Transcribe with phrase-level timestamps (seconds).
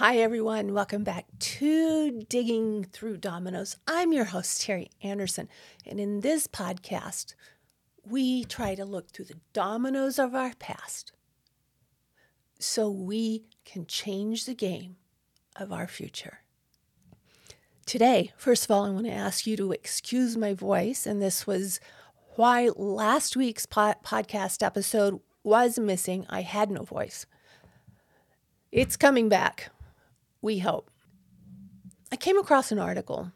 [0.00, 0.72] Hi, everyone.
[0.72, 3.76] Welcome back to Digging Through Dominoes.
[3.86, 5.46] I'm your host, Terry Anderson.
[5.84, 7.34] And in this podcast,
[8.02, 11.12] we try to look through the dominoes of our past
[12.58, 14.96] so we can change the game
[15.54, 16.38] of our future.
[17.84, 21.06] Today, first of all, I want to ask you to excuse my voice.
[21.06, 21.78] And this was
[22.36, 26.24] why last week's podcast episode was missing.
[26.30, 27.26] I had no voice.
[28.72, 29.70] It's coming back,
[30.42, 30.90] we hope.
[32.12, 33.32] I came across an article,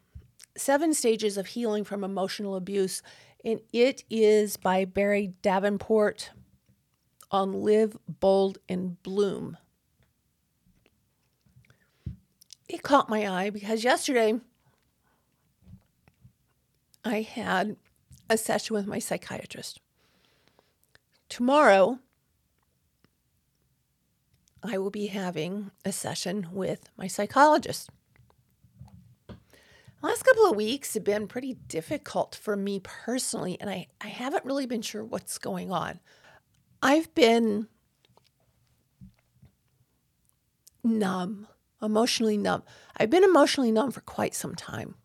[0.57, 3.01] Seven Stages of Healing from Emotional Abuse,
[3.43, 6.31] and it is by Barrie Davenport
[7.31, 9.57] on Live Bold and Bloom.
[12.67, 14.39] It caught my eye because yesterday
[17.03, 17.77] I had
[18.29, 19.79] a session with my psychiatrist.
[21.29, 21.99] Tomorrow,
[24.65, 27.89] I will be having a session with my psychologist.
[29.27, 29.35] The
[30.01, 34.45] last couple of weeks have been pretty difficult for me personally, and I, I haven't
[34.45, 35.99] really been sure what's going on.
[36.81, 37.67] I've been
[40.83, 41.47] numb,
[41.81, 42.63] emotionally numb.
[42.97, 44.95] I've been emotionally numb for quite some time.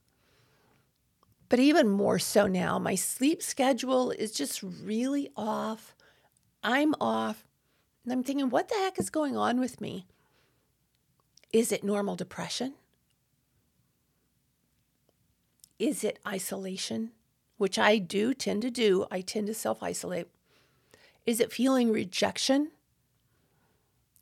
[1.49, 5.97] But even more so now, my sleep schedule is just really off.
[6.63, 7.47] I'm off.
[8.05, 10.07] And I'm thinking, what the heck is going on with me?
[11.53, 12.75] Is it normal depression?
[15.79, 17.11] Is it isolation,
[17.57, 19.07] which I do tend to do?
[19.11, 20.29] I tend to self isolate.
[21.27, 22.71] Is it feeling rejection?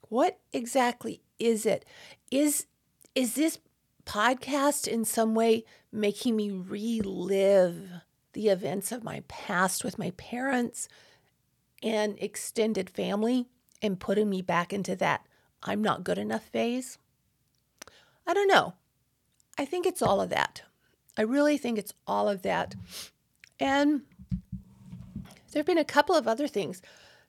[0.09, 1.85] What exactly is it?
[2.31, 2.67] Is
[3.15, 3.59] is this
[4.07, 7.91] podcast in some way making me relive
[8.33, 10.89] the events of my past with my parents
[11.83, 13.49] and extended family?
[13.83, 15.27] And putting me back into that
[15.63, 16.99] I'm not good enough phase?
[18.27, 18.75] I don't know.
[19.59, 20.63] I think it's all of that.
[21.17, 22.75] I really think it's all of that.
[23.59, 24.03] And
[25.51, 26.81] there have been a couple of other things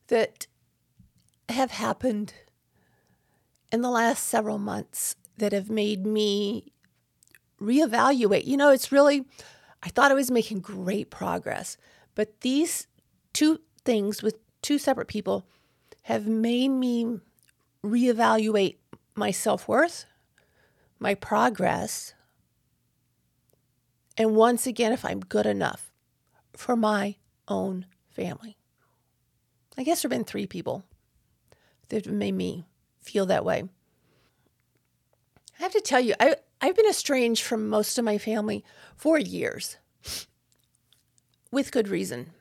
[0.08, 0.46] that
[1.48, 2.34] have happened
[3.72, 6.72] in the last several months that have made me
[7.60, 8.46] reevaluate.
[8.46, 9.26] You know, it's really,
[9.82, 11.78] I thought I was making great progress,
[12.14, 12.88] but these
[13.34, 15.48] two things with two separate people
[16.10, 17.20] have made me
[17.86, 18.78] reevaluate
[19.14, 20.08] my self worth,
[20.98, 22.16] my progress,
[24.18, 25.92] and once again, if I'm good enough
[26.54, 28.58] for my own family.
[29.78, 30.84] I guess there have been three people
[31.90, 32.66] that have made me
[33.04, 33.66] feel that way.
[35.60, 38.66] I have to tell you, I, I've been estranged from most of my family
[38.96, 39.78] for years,
[41.52, 42.32] with good reason.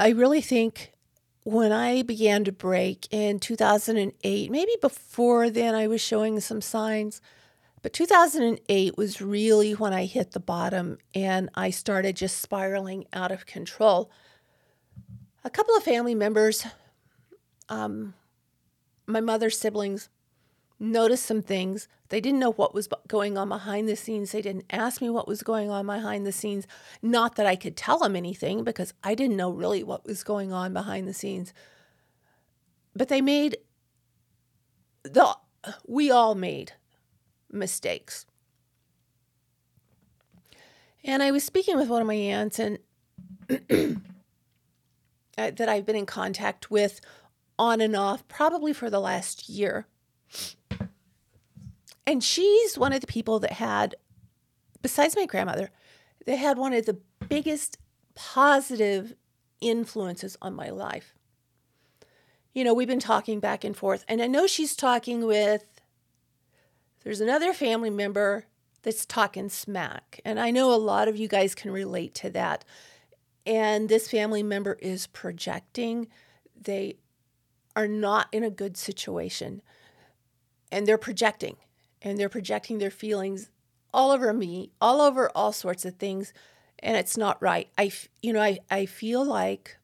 [0.00, 0.94] I really think
[1.46, 7.20] when I began to break in 2008, maybe before then I was showing some signs,
[7.82, 13.30] but 2008 was really when I hit the bottom and I started just spiraling out
[13.30, 14.10] of control.
[15.44, 16.66] A couple of family members,
[17.68, 18.14] um,
[19.06, 20.08] my mother's siblings,
[20.78, 21.88] noticed some things.
[22.08, 24.32] They didn't know what was going on behind the scenes.
[24.32, 26.66] They didn't ask me what was going on behind the scenes.
[27.02, 30.52] Not that I could tell them anything because I didn't know really what was going
[30.52, 31.52] on behind the scenes.
[32.94, 33.58] But they made
[35.02, 35.36] the
[35.86, 36.72] we all made
[37.50, 38.26] mistakes.
[41.04, 42.78] And I was speaking with one of my aunts and
[45.36, 47.00] that I've been in contact with
[47.58, 49.86] on and off probably for the last year.
[52.06, 53.96] And she's one of the people that had,
[54.80, 55.70] besides my grandmother,
[56.24, 57.78] they had one of the biggest
[58.14, 59.14] positive
[59.60, 61.14] influences on my life.
[62.54, 65.64] You know, we've been talking back and forth, and I know she's talking with,
[67.02, 68.46] there's another family member
[68.82, 70.20] that's talking smack.
[70.24, 72.64] And I know a lot of you guys can relate to that.
[73.44, 76.08] And this family member is projecting.
[76.60, 76.98] They
[77.74, 79.60] are not in a good situation.
[80.70, 81.56] And they're projecting
[82.02, 83.50] and they're projecting their feelings
[83.92, 86.32] all over me, all over all sorts of things,
[86.80, 87.68] and it's not right.
[87.78, 87.90] I,
[88.22, 89.78] you know, I, I feel like,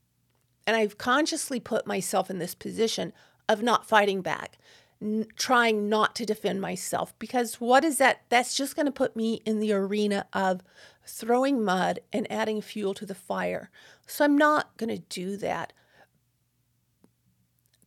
[0.66, 3.12] and I've consciously put myself in this position
[3.48, 4.58] of not fighting back,
[5.00, 8.22] n- trying not to defend myself, because what is that?
[8.28, 10.62] That's just going to put me in the arena of
[11.06, 13.70] throwing mud and adding fuel to the fire.
[14.06, 15.72] So I'm not going to do that.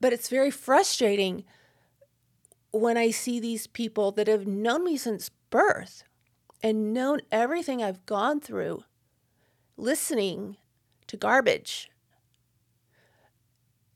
[0.02, 1.46] But it's very frustrating
[2.80, 6.04] when I see these people that have known me since birth
[6.62, 8.84] and known everything I've gone through,
[9.78, 10.58] listening
[11.08, 11.90] to garbage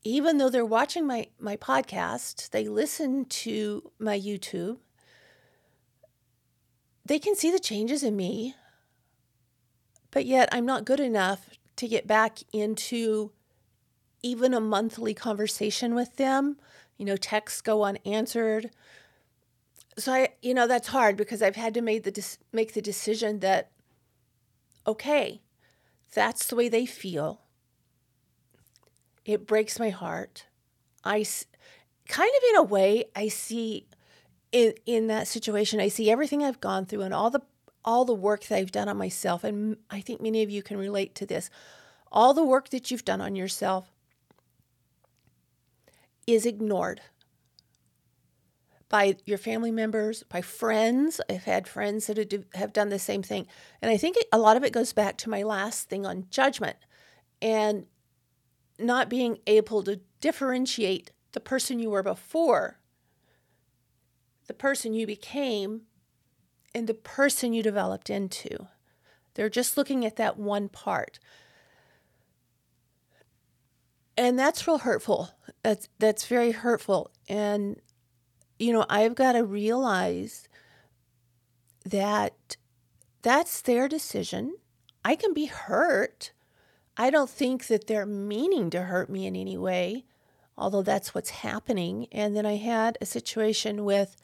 [0.02, 4.78] even though they're watching my, my podcast, they listen to my YouTube,
[7.04, 8.54] they can see the changes in me,
[10.10, 13.32] but yet I'm not good enough to get back into
[14.22, 16.56] even a monthly conversation with them.
[17.00, 18.68] You know, texts go unanswered.
[19.96, 23.38] So I, you know, that's hard because I've had to make the make the decision
[23.38, 23.70] that
[24.86, 25.40] okay,
[26.14, 27.40] that's the way they feel.
[29.24, 30.44] It breaks my heart.
[31.02, 31.24] I
[32.06, 33.86] kind of in a way I see
[34.52, 37.40] in in that situation I see everything I've gone through and all the
[37.82, 40.76] all the work that I've done on myself and I think many of you can
[40.76, 41.48] relate to this.
[42.12, 43.90] All the work that you've done on yourself
[46.34, 47.00] is ignored
[48.88, 51.20] by your family members, by friends.
[51.30, 53.46] I've had friends that have done the same thing.
[53.80, 56.76] And I think a lot of it goes back to my last thing on judgment
[57.40, 57.86] and
[58.78, 62.80] not being able to differentiate the person you were before,
[64.48, 65.82] the person you became,
[66.74, 68.66] and the person you developed into.
[69.34, 71.20] They're just looking at that one part.
[74.20, 75.30] And that's real hurtful.
[75.62, 77.10] That's that's very hurtful.
[77.26, 77.80] And
[78.58, 80.46] you know, I've got to realize
[81.86, 82.58] that
[83.22, 84.56] that's their decision.
[85.02, 86.32] I can be hurt.
[86.98, 90.04] I don't think that they're meaning to hurt me in any way,
[90.58, 92.06] although that's what's happening.
[92.12, 94.18] And then I had a situation with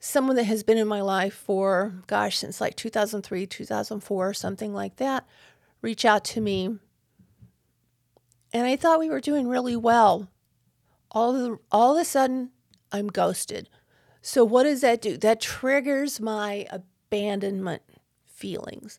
[0.00, 4.96] someone that has been in my life for, gosh, since like 2003, 2004, something like
[4.96, 5.26] that,
[5.80, 6.76] reach out to me.
[8.52, 10.28] And I thought we were doing really well.
[11.10, 12.50] All of, the, all of a sudden,
[12.92, 13.68] I'm ghosted.
[14.22, 15.16] So, what does that do?
[15.16, 17.82] That triggers my abandonment
[18.26, 18.98] feelings.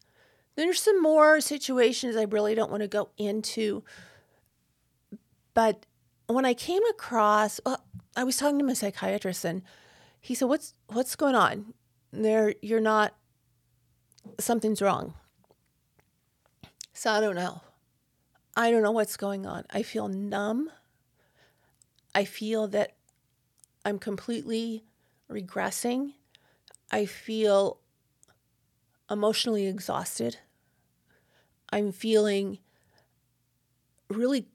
[0.56, 3.84] There's some more situations I really don't want to go into.
[5.54, 5.86] But
[6.28, 7.84] when I came across, well,
[8.16, 9.62] I was talking to my psychiatrist and
[10.19, 11.74] he said, What's what's going on?
[12.12, 13.13] There you're not
[14.40, 15.13] something's wrong.
[16.94, 17.62] So I don't know.
[18.60, 19.64] I don't know what's going on.
[19.70, 20.70] I feel numb.
[22.14, 22.98] I feel that
[23.86, 24.84] I'm completely
[25.32, 26.16] regressing.
[26.92, 27.80] I feel
[29.10, 30.40] emotionally exhausted.
[31.70, 32.60] I'm feeling
[34.10, 34.50] really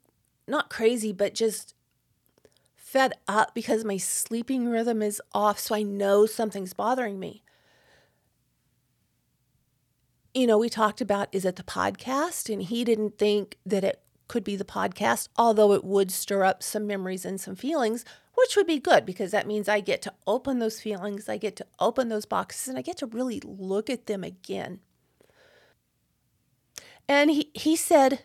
[0.46, 1.74] not crazy, but just
[2.76, 5.58] fed up because my sleeping rhythm is off.
[5.58, 7.42] So I know something's bothering me.
[10.34, 12.52] You know, we talked about is it the podcast?
[12.52, 16.62] And he didn't think that it could be the podcast, although it would stir up
[16.62, 18.04] some memories and some feelings
[18.34, 21.56] which would be good because that means I get to open those feelings, I get
[21.56, 24.80] to open those boxes, and I get to really look at them again.
[27.08, 28.20] And he, he said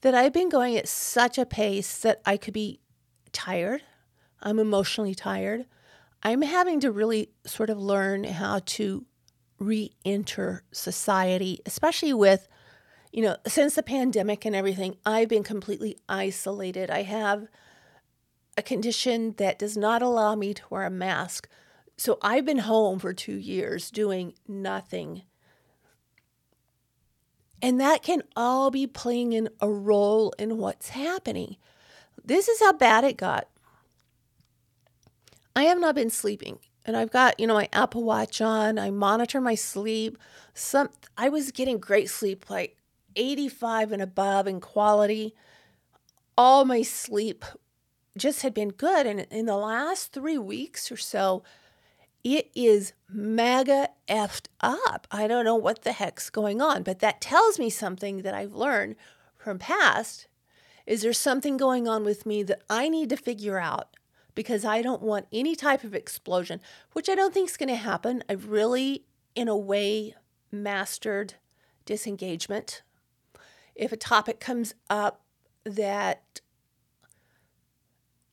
[0.00, 2.80] that I've been going at such a pace that I could be
[3.32, 3.82] tired.
[4.42, 5.66] I'm emotionally tired.
[6.22, 9.06] I'm having to really sort of learn how to
[9.58, 12.48] re enter society, especially with,
[13.12, 16.90] you know, since the pandemic and everything, I've been completely isolated.
[16.90, 17.48] I have
[18.56, 21.48] a condition that does not allow me to wear a mask.
[21.96, 25.22] So I've been home for two years doing nothing.
[27.60, 31.56] And that can all be playing in a role in what's happening.
[32.24, 33.48] This is how bad it got.
[35.56, 38.78] I have not been sleeping and I've got, you know, my Apple Watch on.
[38.78, 40.16] I monitor my sleep.
[40.54, 42.78] Some I was getting great sleep like
[43.14, 45.34] 85 and above in quality.
[46.38, 47.44] All my sleep
[48.16, 49.06] just had been good.
[49.06, 51.42] And in the last three weeks or so,
[52.24, 55.06] it is mega effed up.
[55.10, 58.54] I don't know what the heck's going on, but that tells me something that I've
[58.54, 58.96] learned
[59.36, 60.26] from past.
[60.86, 63.97] Is there something going on with me that I need to figure out?
[64.38, 66.60] Because I don't want any type of explosion,
[66.92, 68.22] which I don't think is going to happen.
[68.28, 69.04] I've really,
[69.34, 70.14] in a way,
[70.52, 71.34] mastered
[71.84, 72.82] disengagement.
[73.74, 75.22] If a topic comes up
[75.64, 76.40] that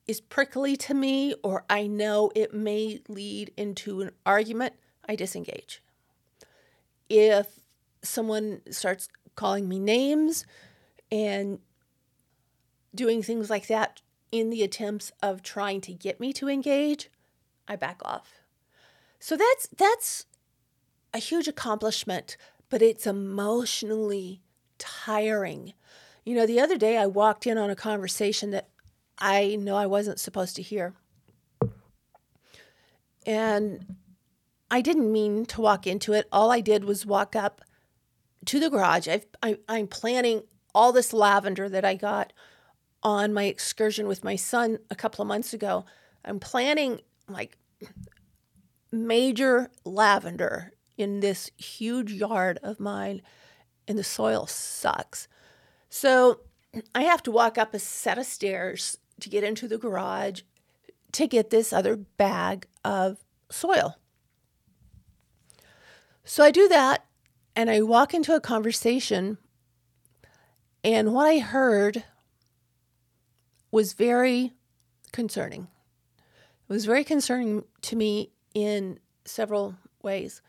[0.05, 4.75] is prickly to me or I know it may lead into an argument,
[5.09, 5.81] I disengage.
[7.09, 7.47] If
[8.03, 10.45] someone starts calling me names
[11.11, 11.57] and
[12.93, 17.09] doing things like that in the attempts of trying to get me to engage,
[17.67, 18.41] I back off.
[19.19, 20.25] So that's that's
[21.13, 22.37] a huge accomplishment,
[22.69, 24.41] but it's emotionally
[24.77, 25.73] tiring.
[26.25, 28.69] You know, the other day I walked in on a conversation that
[29.17, 30.93] I know I wasn't supposed to hear.
[33.25, 33.95] And
[34.69, 36.27] I didn't mean to walk into it.
[36.31, 37.61] All I did was walk up
[38.45, 39.07] to the garage.
[39.07, 42.33] I've, I, I'm planting all this lavender that I got
[43.05, 45.85] on my excursion with my son a couple of months ago.
[46.25, 47.55] I'm planting like
[48.91, 53.21] major lavender in this huge yard of mine,
[53.87, 55.27] and the soil sucks.
[55.87, 56.39] So
[56.95, 60.41] I have to walk up a set of stairs to get into the garage
[61.11, 63.19] to get this other bag of
[63.51, 63.99] soil.
[66.23, 67.05] So I do that
[67.55, 69.37] and I walk into a conversation,
[70.83, 72.03] and what I heard
[73.75, 74.53] was very
[75.11, 75.67] concerning.
[76.69, 80.41] It was very concerning to me in several ways.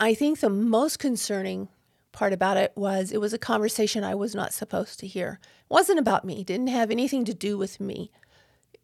[0.00, 1.68] I think the most concerning
[2.10, 5.38] part about it was it was a conversation I was not supposed to hear.
[5.60, 8.10] It wasn't about me, didn't have anything to do with me.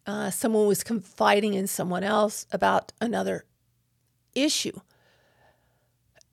[0.07, 3.43] Uh, someone was confiding in someone else about another
[4.33, 4.79] issue.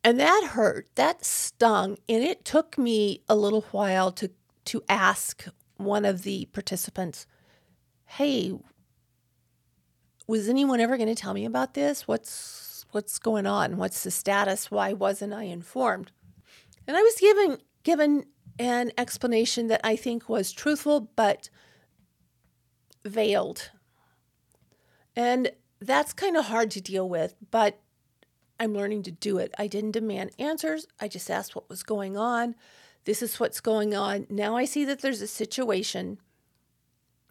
[0.04, 4.30] And that hurt, that stung, and it took me a little while to
[4.66, 7.26] to ask one of the participants,
[8.04, 8.52] "Hey,
[10.26, 12.06] was anyone ever going to tell me about this?
[12.06, 13.76] What's what's going on?
[13.76, 14.70] What's the status?
[14.70, 16.12] Why wasn't I informed?"
[16.86, 18.26] And I was given given
[18.58, 21.48] an explanation that I think was truthful but
[23.04, 23.70] veiled.
[25.16, 27.80] And that's kind of hard to deal with, but
[28.60, 29.52] I'm learning to do it.
[29.58, 30.86] I didn't demand answers.
[31.00, 32.54] I just asked what was going on.
[33.04, 34.26] This is what's going on.
[34.30, 36.18] Now I see that there's a situation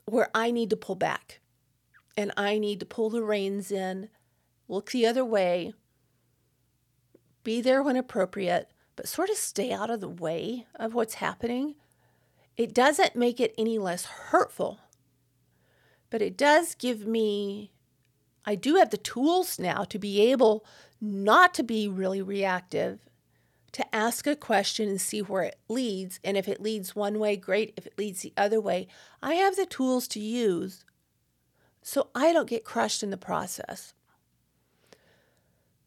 [0.05, 1.39] where I need to pull back
[2.17, 4.09] and I need to pull the reins in,
[4.67, 5.73] look the other way,
[7.43, 11.75] be there when appropriate, but sort of stay out of the way of what's happening.
[12.57, 14.79] It doesn't make it any less hurtful,
[16.09, 17.71] but it does give me,
[18.45, 20.65] I do have the tools now to be able
[20.99, 22.99] not to be really reactive,
[23.73, 26.19] to ask a question and see where it leads.
[26.23, 27.73] And if it leads one way, great.
[27.77, 28.87] If it leads the other way,
[29.21, 30.85] I have the tools to use
[31.81, 33.93] so I don't get crushed in the process.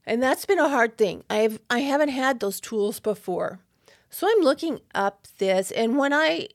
[0.07, 1.25] And that's been a hard thing.
[1.31, 3.61] I've I haven't had those tools before.
[4.11, 6.49] So I'm looking up this and when I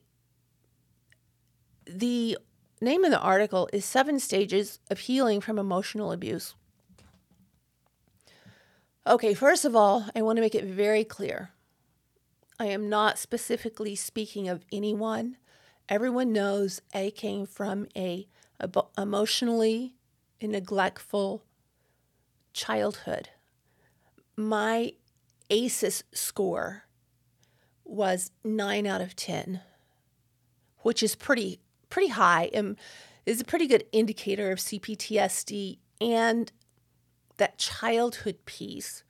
[1.86, 2.38] the
[2.80, 6.54] name of the article is Seven Stages of Healing from Emotional Abuse.
[9.06, 11.52] Okay, first of all, I want to make it very clear.
[12.58, 15.38] I am not specifically speaking of anyone.
[15.88, 18.28] Everyone knows I came from a,
[18.60, 19.94] a emotionally
[20.42, 21.42] neglectful
[22.52, 23.30] childhood.
[24.36, 24.92] My
[25.48, 26.84] ACEs score
[27.84, 29.62] was 9 out of 10,
[30.80, 32.76] which is pretty pretty high and
[33.26, 36.52] is a pretty good indicator of CPTSD and
[37.40, 39.02] that childhood piece.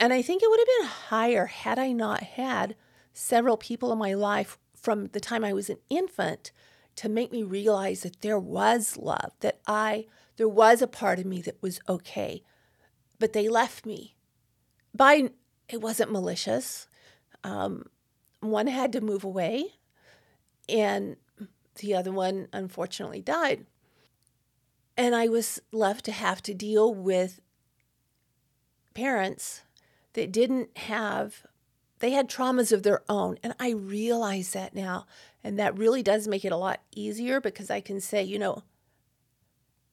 [0.00, 2.74] And I think it would have been higher had I not had
[3.12, 6.50] several people in my life from the time I was an infant
[6.96, 10.06] to make me realize that there was love, that I
[10.36, 12.42] there was a part of me that was okay.
[13.18, 14.16] But they left me.
[14.94, 15.30] By
[15.68, 16.88] it wasn't malicious.
[17.44, 17.86] Um,
[18.40, 19.74] one had to move away,
[20.68, 21.16] and
[21.76, 23.66] the other one unfortunately died.
[24.96, 27.40] And I was left to have to deal with
[28.94, 29.62] parents
[30.12, 31.46] that didn't have,
[32.00, 33.38] they had traumas of their own.
[33.42, 35.06] And I realize that now.
[35.42, 38.62] And that really does make it a lot easier because I can say, you know,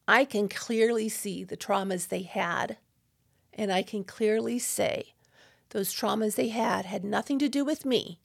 [0.08, 2.78] I can clearly see the traumas they had.
[3.54, 5.14] And I can clearly say
[5.70, 8.20] those traumas they had had nothing to do with me.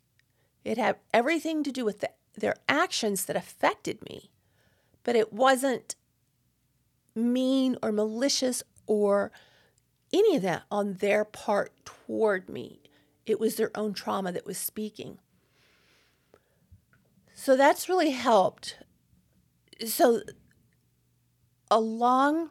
[0.65, 4.31] It had everything to do with the, their actions that affected me.
[5.03, 5.95] But it wasn't
[7.15, 9.33] mean or malicious or
[10.13, 12.81] any of that on their part toward me.
[13.27, 15.19] It was their own trauma that was speaking.
[17.35, 18.79] So that's really helped.
[19.87, 20.23] So,
[21.71, 22.51] along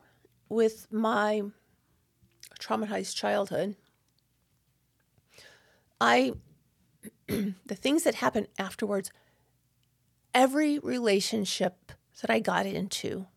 [0.50, 1.44] with my
[2.60, 3.76] traumatized childhood,
[6.02, 6.34] I,
[7.28, 9.12] the things that happened afterwards,
[10.34, 13.28] every relationship that I got into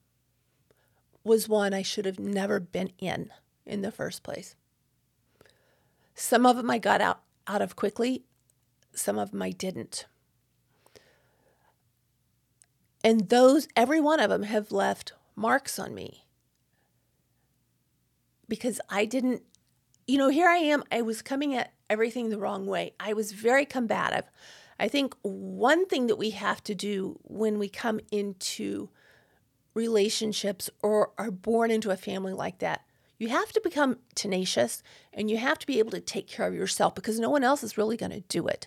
[1.26, 3.30] was one I should have never been in
[3.66, 4.54] in the first place.
[6.14, 8.24] Some of them I got out, out of quickly,
[8.94, 10.06] some of them I didn't.
[13.04, 16.24] And those, every one of them have left marks on me
[18.48, 19.42] because I didn't,
[20.06, 20.84] you know, here I am.
[20.90, 22.94] I was coming at everything the wrong way.
[22.98, 24.24] I was very combative.
[24.78, 28.90] I think one thing that we have to do when we come into
[29.76, 32.82] relationships or are born into a family like that,
[33.18, 36.54] you have to become tenacious and you have to be able to take care of
[36.54, 38.66] yourself because no one else is really going to do it.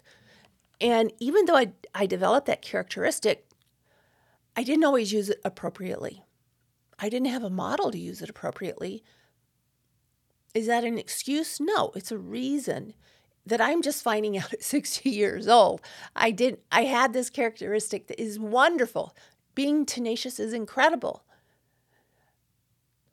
[0.79, 3.45] And even though I, I developed that characteristic,
[4.55, 6.23] I didn't always use it appropriately.
[6.99, 9.03] I didn't have a model to use it appropriately.
[10.53, 11.59] Is that an excuse?
[11.59, 12.93] No, it's a reason
[13.45, 15.81] that I'm just finding out at 60 years old.
[16.15, 19.15] I did I had this characteristic that is wonderful.
[19.55, 21.23] Being tenacious is incredible.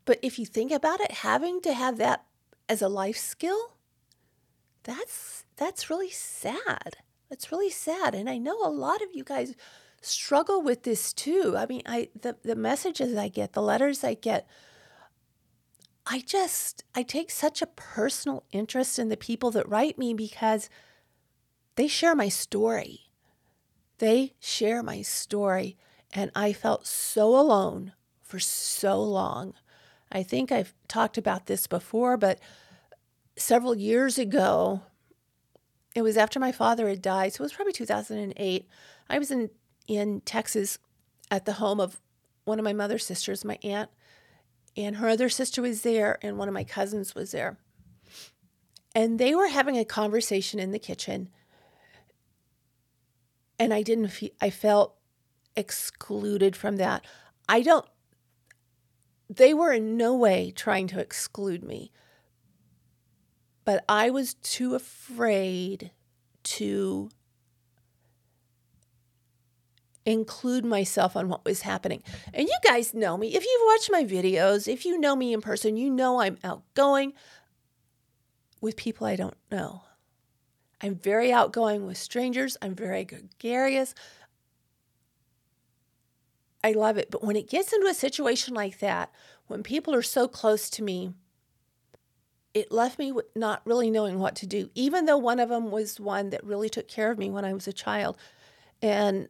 [0.05, 2.25] But if you think about it, having to have that
[2.69, 3.73] as a life skill,
[4.85, 6.99] that's that's really sad.
[7.29, 8.15] That's really sad.
[8.15, 9.55] And I know a lot of you guys
[10.01, 11.55] struggle with this too.
[11.57, 14.49] I mean, I the, the messages I get, the letters I get,
[16.07, 20.71] I just I take such a personal interest in the people that write me because
[21.75, 23.11] they share my story.
[23.99, 25.77] They share my story
[26.13, 29.55] and I felt so alone for so long.
[30.11, 32.39] I think I've talked about this before, but
[33.37, 34.83] several years ago,
[35.95, 38.69] it was after my father had died, so it was probably 2008.
[39.09, 39.51] I was in
[39.87, 40.79] in Texas
[41.31, 42.01] at the home of
[42.45, 43.91] one of my mother's sisters, my aunt,
[44.77, 47.57] and her other sister was there, and one of my cousins was there.
[48.95, 51.29] And they were having a conversation in the kitchen.
[53.59, 54.96] And I didn't feel, I felt
[55.57, 57.05] excluded from that.
[57.49, 57.87] I don't,
[59.29, 61.93] they were in no way trying to exclude me.
[63.65, 65.91] But I was too afraid
[66.45, 67.11] to
[70.05, 72.03] include myself on what was happening.
[72.33, 73.35] And you guys know me.
[73.35, 77.13] If you've watched my videos, if you know me in person, you know I'm outgoing
[78.61, 79.83] with people I don't know.
[80.81, 82.57] I'm very outgoing with strangers.
[82.63, 83.95] I'm very gregarious.
[86.67, 87.13] I love it.
[87.13, 89.13] But when it gets into a situation like that,
[89.47, 91.13] when people are so close to me,
[92.55, 96.01] it left me not really knowing what to do, even though one of them was
[96.01, 98.17] one that really took care of me when I was a child.
[98.83, 99.29] And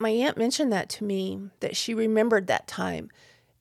[0.00, 3.10] my aunt mentioned that to me, that she remembered that time.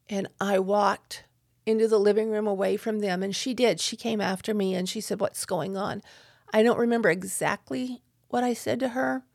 [0.10, 1.26] And I walked
[1.68, 3.80] into the living room away from them, and she did.
[3.80, 6.02] She came after me and she said, What's going on?
[6.52, 9.26] I don't remember exactly what I said to her.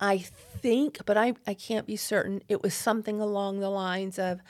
[0.00, 4.40] I think, but I, I can't be certain, it was something along the lines of,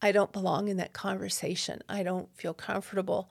[0.00, 1.80] I don't belong in that conversation.
[1.88, 3.30] I don't feel comfortable.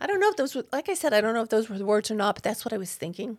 [0.00, 1.78] I don't know if those were, like I said, I don't know if those were
[1.78, 3.38] the words or not, but that's what I was thinking.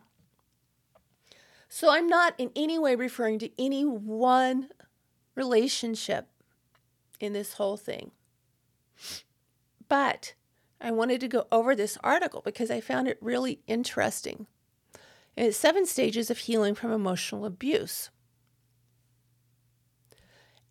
[1.70, 4.70] So I'm not in any way referring to any one
[5.36, 6.28] relationship
[7.20, 8.12] in this whole thing.
[9.88, 10.34] But
[10.82, 14.48] I wanted to go over this article because I found it really interesting.
[15.46, 18.10] It's seven stages of healing from emotional abuse.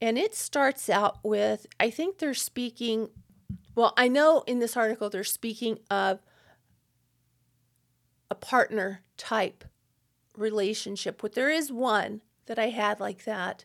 [0.00, 3.08] And it starts out with I think they're speaking,
[3.74, 6.20] well, I know in this article they're speaking of
[8.30, 9.64] a partner type
[10.36, 13.64] relationship but there is one that I had like that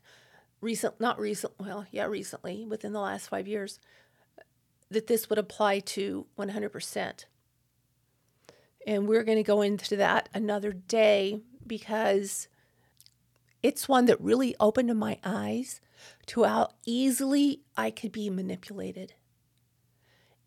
[0.62, 3.80] recent not recent well yeah recently within the last 5 years
[4.92, 7.26] that this would apply to 100%.
[8.88, 12.48] And we're going to go into that another day because
[13.62, 15.82] it's one that really opened my eyes
[16.28, 19.14] to how easily I could be manipulated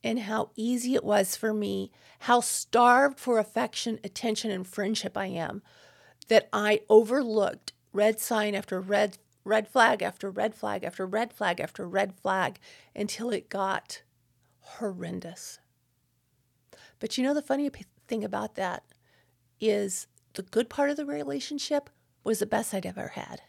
[0.02, 5.26] and how easy it was for me, how starved for affection, attention, and friendship I
[5.26, 5.62] am
[6.28, 11.60] that I overlooked red sign after red red flag after red flag after red flag
[11.60, 12.58] after red flag
[12.96, 14.02] until it got
[14.60, 15.58] horrendous.
[16.98, 17.66] But you know the funny
[18.14, 18.84] thing about that
[19.60, 21.90] is the good part of the relationship
[22.22, 23.42] was the best I'd ever had.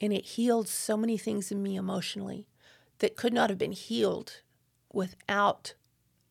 [0.00, 2.46] And it healed so many things in me emotionally
[2.98, 4.42] that could not have been healed
[4.92, 5.74] without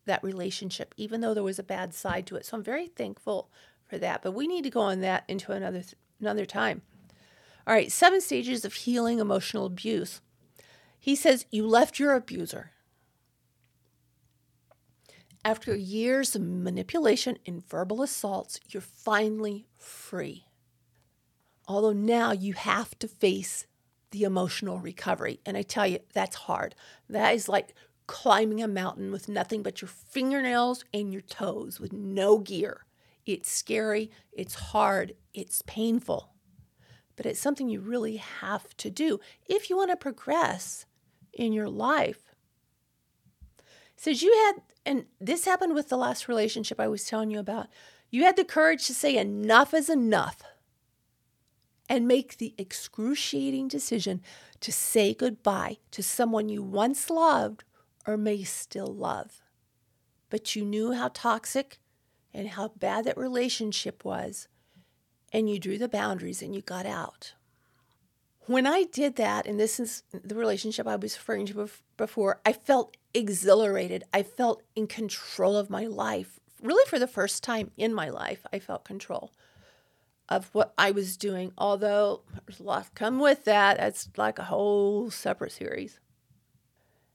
[0.06, 2.46] that relationship, even though there was a bad side to it.
[2.46, 3.50] So I'm very thankful
[3.84, 4.22] for that.
[4.22, 5.82] But we need to go on that into another
[6.20, 6.84] another time.
[7.66, 10.22] All right, seven stages of healing emotional abuse.
[11.00, 12.72] He says you left your abuser.
[15.46, 20.46] After years of manipulation and verbal assaults, you're finally free.
[21.68, 23.68] Although now you have to face
[24.12, 25.42] the emotional recovery.
[25.46, 26.76] And I tell you, that's hard.
[27.10, 27.74] That is like
[28.08, 32.86] climbing a mountain with nothing but your fingernails and your toes with no gear.
[33.26, 36.30] It's scary, it's hard, it's painful,
[37.16, 40.86] but it's something you really have to do if you want to progress
[41.32, 42.36] in your life.
[43.96, 47.68] says you had, and this happened with the last relationship I was telling you about,
[48.10, 50.42] you had the courage to say enough is enough
[51.90, 54.22] and make the excruciating decision
[54.60, 57.64] to say goodbye to someone you once loved
[58.08, 59.42] or may still love.
[60.30, 61.80] But you knew how toxic
[62.34, 64.48] and how bad that relationship was.
[65.34, 67.34] and you drew the boundaries and you got out.
[68.46, 72.52] When I did that, and this is the relationship I was referring to before, I
[72.52, 74.04] felt exhilarated.
[74.14, 76.40] I felt in control of my life.
[76.62, 79.32] Really, for the first time in my life, I felt control
[80.30, 83.80] of what I was doing, although there's a lot come with that.
[83.80, 86.00] It's like a whole separate series.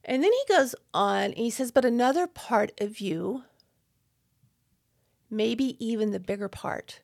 [0.05, 3.45] And then he goes on and he says, But another part of you,
[5.31, 7.01] maybe even the bigger part,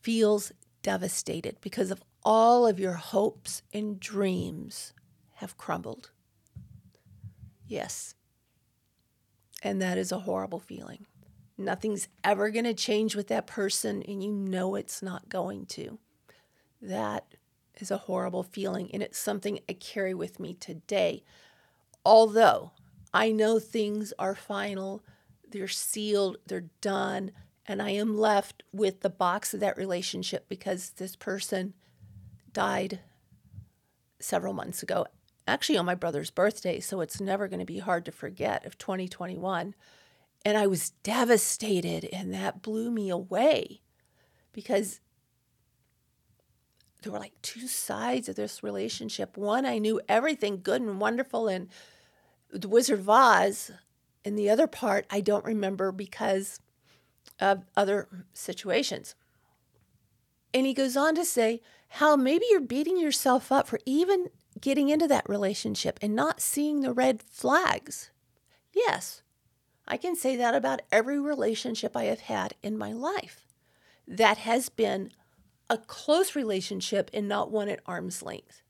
[0.00, 4.92] feels devastated because of all of your hopes and dreams
[5.36, 6.10] have crumbled.
[7.66, 8.14] Yes.
[9.62, 11.06] And that is a horrible feeling.
[11.58, 15.98] Nothing's ever going to change with that person, and you know it's not going to.
[16.80, 17.34] That
[17.78, 21.22] is a horrible feeling, and it's something I carry with me today.
[22.04, 22.72] Although
[23.14, 25.04] I know things are final,
[25.48, 27.32] they're sealed, they're done,
[27.66, 31.74] and I am left with the box of that relationship because this person
[32.52, 33.00] died
[34.20, 35.06] several months ago,
[35.46, 38.78] actually on my brother's birthday, so it's never going to be hard to forget of
[38.78, 39.74] 2021.
[40.44, 43.80] And I was devastated, and that blew me away
[44.52, 45.00] because
[47.02, 49.36] there were like two sides of this relationship.
[49.36, 51.68] One, I knew everything good and wonderful and
[52.52, 53.70] the Wizard of Oz,
[54.24, 56.60] and the other part, I don't remember because
[57.40, 59.14] of other situations.
[60.54, 61.60] And he goes on to say
[61.96, 64.28] how maybe you're beating yourself up for even
[64.58, 68.10] getting into that relationship and not seeing the red flags.
[68.72, 69.20] Yes,
[69.86, 73.46] I can say that about every relationship I have had in my life.
[74.08, 75.10] That has been
[75.68, 78.62] a close relationship and not one at arm's length.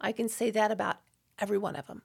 [0.00, 1.00] I can say that about
[1.38, 2.02] every one of them.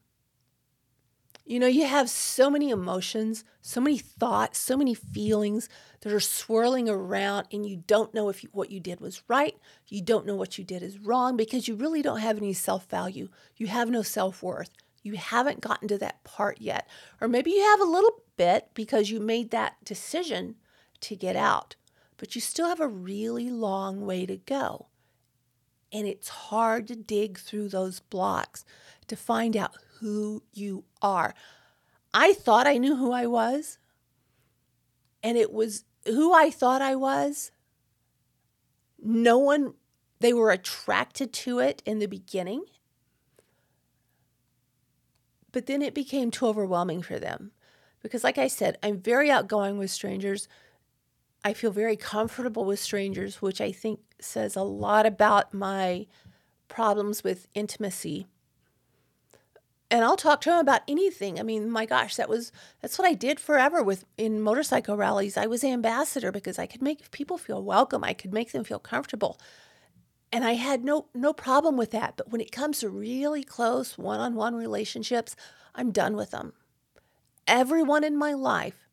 [1.49, 5.67] You know, you have so many emotions, so many thoughts, so many feelings
[6.01, 9.57] that are swirling around, and you don't know if you, what you did was right.
[9.87, 12.85] You don't know what you did is wrong because you really don't have any self
[12.85, 13.29] value.
[13.57, 14.69] You have no self worth.
[15.01, 16.87] You haven't gotten to that part yet.
[17.19, 20.53] Or maybe you have a little bit because you made that decision
[21.01, 21.75] to get out,
[22.17, 24.85] but you still have a really long way to go.
[25.91, 28.65] And it's hard to dig through those blocks
[29.07, 31.33] to find out who you are.
[32.13, 33.77] I thought I knew who I was,
[35.21, 37.51] and it was who I thought I was.
[39.01, 39.73] No one,
[40.19, 42.63] they were attracted to it in the beginning,
[45.51, 47.51] but then it became too overwhelming for them.
[48.01, 50.47] Because, like I said, I'm very outgoing with strangers.
[51.43, 56.07] I feel very comfortable with strangers, which I think says a lot about my
[56.69, 58.27] problems with intimacy
[59.91, 61.39] and I'll talk to him about anything.
[61.39, 65.37] I mean, my gosh, that was that's what I did forever with in motorcycle rallies.
[65.37, 68.03] I was ambassador because I could make people feel welcome.
[68.03, 69.39] I could make them feel comfortable.
[70.31, 72.17] And I had no no problem with that.
[72.17, 75.35] But when it comes to really close one-on-one relationships,
[75.73, 76.53] I'm done with them.
[77.47, 78.87] Everyone in my life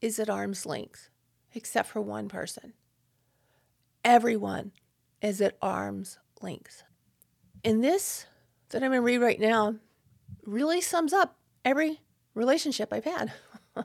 [0.00, 1.10] is at arm's length
[1.52, 2.72] except for one person.
[4.04, 4.72] Everyone
[5.20, 6.84] is at arm's length.
[7.62, 8.24] In this
[8.70, 9.76] that I'm going to read right now
[10.44, 12.00] really sums up every
[12.34, 13.32] relationship I've had.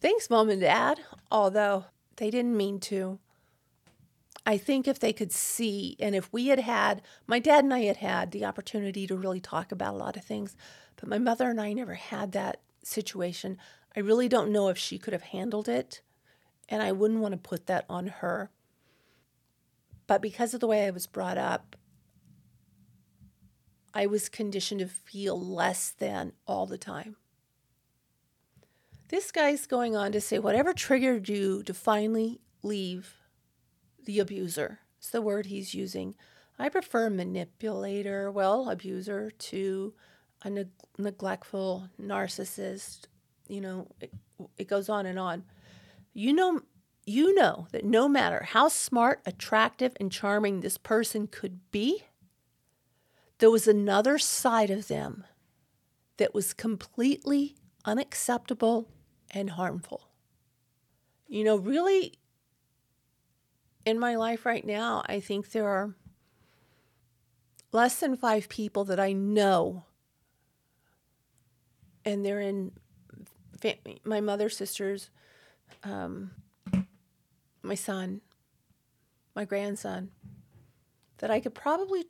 [0.00, 3.18] Thanks, mom and dad, although they didn't mean to.
[4.44, 7.80] I think if they could see, and if we had had, my dad and I
[7.80, 10.56] had had the opportunity to really talk about a lot of things,
[10.96, 13.58] but my mother and I never had that situation.
[13.96, 16.00] I really don't know if she could have handled it,
[16.68, 18.50] and I wouldn't want to put that on her.
[20.06, 21.74] But because of the way I was brought up,
[23.96, 27.16] I was conditioned to feel less than all the time.
[29.08, 33.14] This guy's going on to say whatever triggered you to finally leave
[34.04, 34.80] the abuser.
[34.98, 36.14] It's the word he's using.
[36.58, 39.94] I prefer manipulator, well, abuser to
[40.42, 43.06] a neg- neglectful narcissist.
[43.48, 44.12] You know, it,
[44.58, 45.44] it goes on and on.
[46.12, 46.60] You know,
[47.06, 52.02] you know that no matter how smart, attractive, and charming this person could be,
[53.38, 55.24] there was another side of them
[56.16, 58.88] that was completely unacceptable
[59.30, 60.08] and harmful.
[61.28, 62.14] You know, really,
[63.84, 65.94] in my life right now, I think there are
[67.72, 69.84] less than five people that I know,
[72.04, 72.72] and they're in
[73.60, 75.10] family, my mother's sisters,
[75.82, 76.30] um,
[77.62, 78.20] my son,
[79.34, 80.10] my grandson,
[81.18, 82.06] that I could probably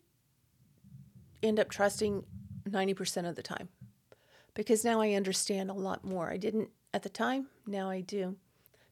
[1.42, 2.24] end up trusting
[2.68, 3.68] 90% of the time
[4.54, 6.30] because now I understand a lot more.
[6.30, 8.36] I didn't at the time, now I do.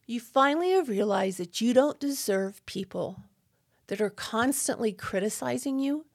[0.05, 3.23] You finally have realized that you don't deserve people
[3.87, 6.05] that are constantly criticizing you,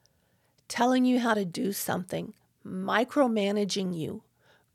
[0.67, 2.33] telling you how to do something,
[2.65, 4.23] micromanaging you,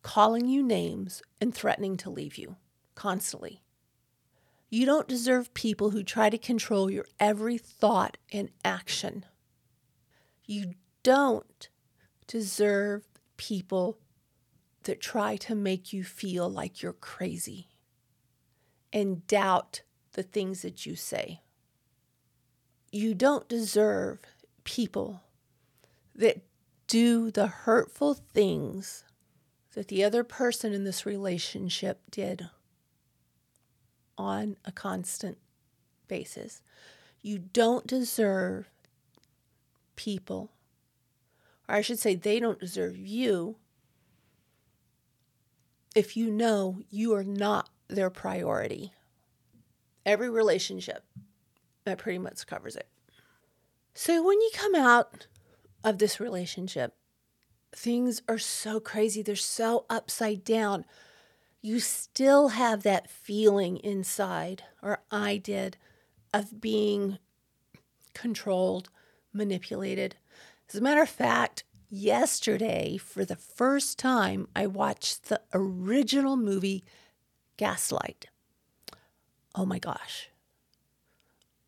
[0.03, 2.57] calling you names, and threatening to leave you
[2.95, 3.62] constantly.
[4.69, 9.25] You don't deserve people who try to control your every thought and action.
[10.45, 10.75] You
[11.07, 11.69] don't
[12.27, 13.97] deserve people
[14.83, 17.69] that try to make you feel like you're crazy
[18.92, 19.83] and doubt
[20.14, 21.42] the things that you say.
[22.90, 24.19] You don't deserve
[24.64, 25.23] people
[26.12, 26.38] that
[26.88, 29.05] do the hurtful things
[29.75, 32.49] that the other person in this relationship did
[34.19, 35.38] on a constant
[36.09, 36.62] basis.
[37.23, 38.69] You don't deserve
[39.95, 40.51] people,
[41.69, 43.57] or I should say, they don't deserve you
[45.95, 48.93] if you know you are not their priority.
[50.05, 51.05] Every relationship,
[51.85, 52.89] that pretty much covers it.
[53.95, 55.27] So when you come out
[55.83, 56.95] of this relationship,
[57.73, 60.85] things are so crazy, they're so upside down
[61.67, 65.77] you still have that feeling inside, or I did,
[66.33, 67.19] of being
[68.15, 68.89] controlled,
[69.33, 70.15] manipulated.
[70.69, 76.85] As a matter of fact, yesterday, for the first time, I watched the original movie
[77.57, 78.27] Gaslight.
[79.55, 80.29] Oh my gosh.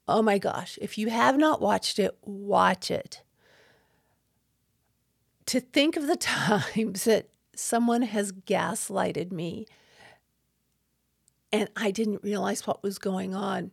[0.06, 0.78] Oh my gosh.
[0.82, 3.22] If you have not watched it, watch it.
[5.46, 9.66] To think of the times that someone has gaslighted me
[11.50, 13.70] and I didn't realize what was going on.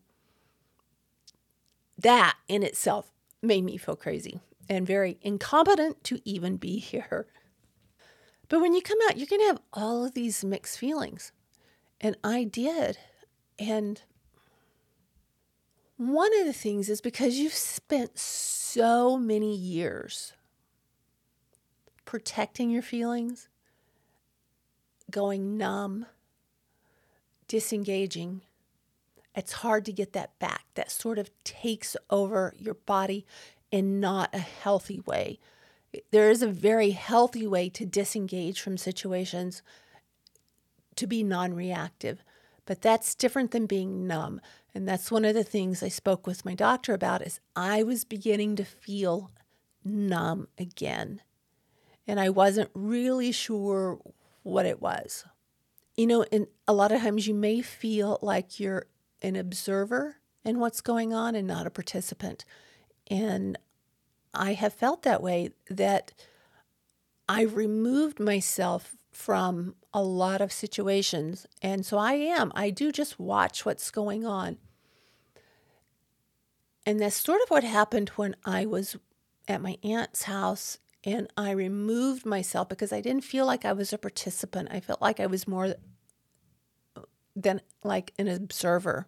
[1.97, 3.11] That in itself
[3.41, 7.27] made me feel crazy and very incompetent to even be here.
[8.47, 11.31] But when you come out, you're going to have all of these mixed feelings.
[11.99, 12.97] And I did.
[13.57, 14.01] And
[15.97, 20.33] one of the things is because you've spent so many years
[22.03, 23.47] protecting your feelings,
[25.09, 26.05] going numb,
[27.47, 28.41] disengaging,
[29.35, 30.65] it's hard to get that back.
[30.75, 33.25] That sort of takes over your body
[33.75, 35.39] in not a healthy way.
[36.11, 39.61] There is a very healthy way to disengage from situations,
[40.95, 42.23] to be non reactive,
[42.65, 44.41] but that's different than being numb.
[44.73, 48.03] And that's one of the things I spoke with my doctor about is I was
[48.03, 49.31] beginning to feel
[49.83, 51.21] numb again.
[52.07, 53.99] And I wasn't really sure
[54.43, 55.25] what it was
[55.95, 58.85] you know, and a lot of times you may feel like you're
[59.21, 62.43] an observer in what's going on and not a participant.
[63.09, 63.57] And
[64.35, 66.13] I have felt that way that
[67.27, 71.47] I removed myself from a lot of situations.
[71.61, 72.51] And so I am.
[72.55, 74.57] I do just watch what's going on.
[76.85, 78.95] And that's sort of what happened when I was
[79.47, 83.93] at my aunt's house and I removed myself because I didn't feel like I was
[83.93, 84.69] a participant.
[84.71, 85.75] I felt like I was more
[87.35, 89.07] than like an observer.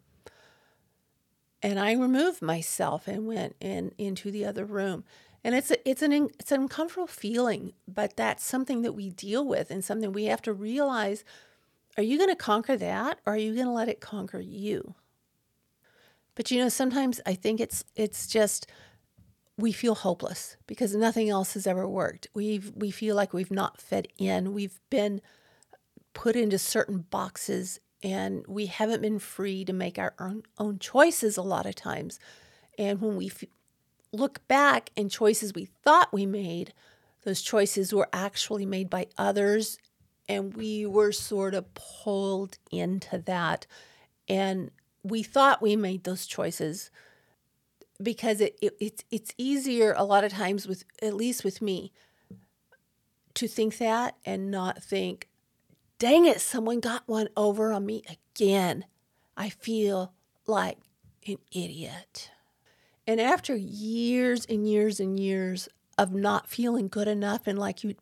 [1.62, 5.04] And I removed myself and went in into the other room.
[5.44, 9.46] And it's a, it's an it's an uncomfortable feeling, but that's something that we deal
[9.46, 11.24] with and something we have to realize
[11.98, 14.94] are you going to conquer that or are you going to let it conquer you?
[16.36, 18.68] But you know, sometimes I think it's it's just
[19.58, 22.28] we feel hopeless because nothing else has ever worked.
[22.36, 24.54] We we feel like we've not fed in.
[24.54, 25.22] We've been
[26.14, 31.38] put into certain boxes and we haven't been free to make our own, own choices
[31.38, 32.20] a lot of times.
[32.78, 33.44] And when we f-
[34.12, 36.74] look back and choices we thought we made,
[37.24, 39.80] those choices were actually made by others,
[40.30, 43.66] and we were sort of pulled into that.
[44.30, 44.72] And
[45.04, 46.92] we thought we made those choices
[48.02, 51.92] because it, it, it's it's easier a lot of times with at least with me
[53.34, 55.27] to think that and not think
[56.00, 58.86] dang it someone got one over on me again.
[59.36, 60.14] I feel
[60.46, 60.78] like
[61.28, 62.32] an idiot.
[63.06, 67.96] And after years and years and years of not feeling good enough and like you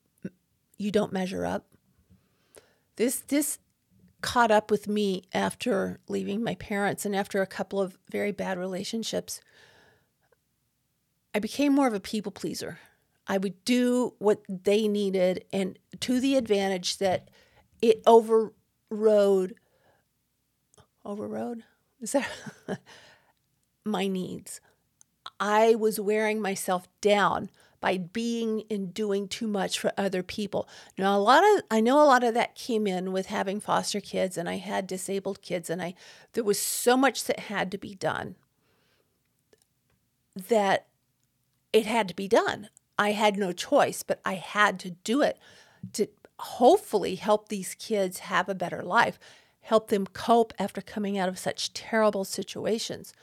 [0.78, 1.66] you don't measure up
[2.98, 3.60] this this
[4.22, 8.58] caught up with me after leaving my parents and after a couple of very bad
[8.58, 9.40] relationships.
[11.34, 12.80] I became more of a people pleaser.
[13.28, 17.30] I would do what they needed and to the advantage that
[17.82, 19.56] it overrode
[21.04, 21.64] overrode
[22.02, 22.30] is that
[23.86, 24.62] my needs.
[25.40, 30.68] I was wearing myself down by being and doing too much for other people.
[30.98, 34.00] Now a lot of I know a lot of that came in with having foster
[34.00, 35.94] kids and I had disabled kids and I
[36.34, 38.36] there was so much that had to be done
[40.36, 40.88] that
[41.72, 42.70] it had to be done.
[42.98, 45.38] I had no choice, but I had to do it
[45.94, 46.08] to
[46.46, 49.20] hopefully help these kids have a better life,
[49.62, 53.14] help them cope after coming out of such terrible situations.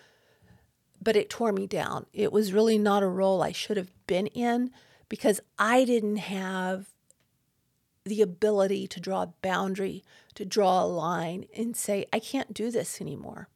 [1.00, 2.06] But it tore me down.
[2.12, 4.70] It was really not a role I should have been in
[5.08, 6.86] because I didn't have
[8.04, 10.02] the ability to draw a boundary,
[10.34, 13.48] to draw a line and say, I can't do this anymore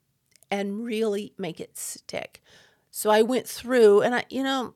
[0.51, 2.41] and really make it stick.
[2.91, 4.75] So I went through and I, you know,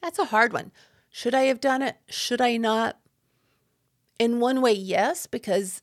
[0.00, 0.72] that's a hard one.
[1.10, 1.96] Should I have done it?
[2.08, 2.98] Should I not?
[4.22, 5.82] In one way, yes, because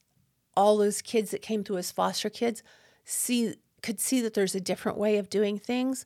[0.55, 2.63] all those kids that came to as foster kids
[3.03, 6.05] see could see that there's a different way of doing things.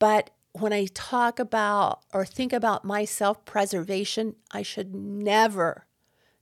[0.00, 5.86] But when I talk about or think about my self preservation, I should never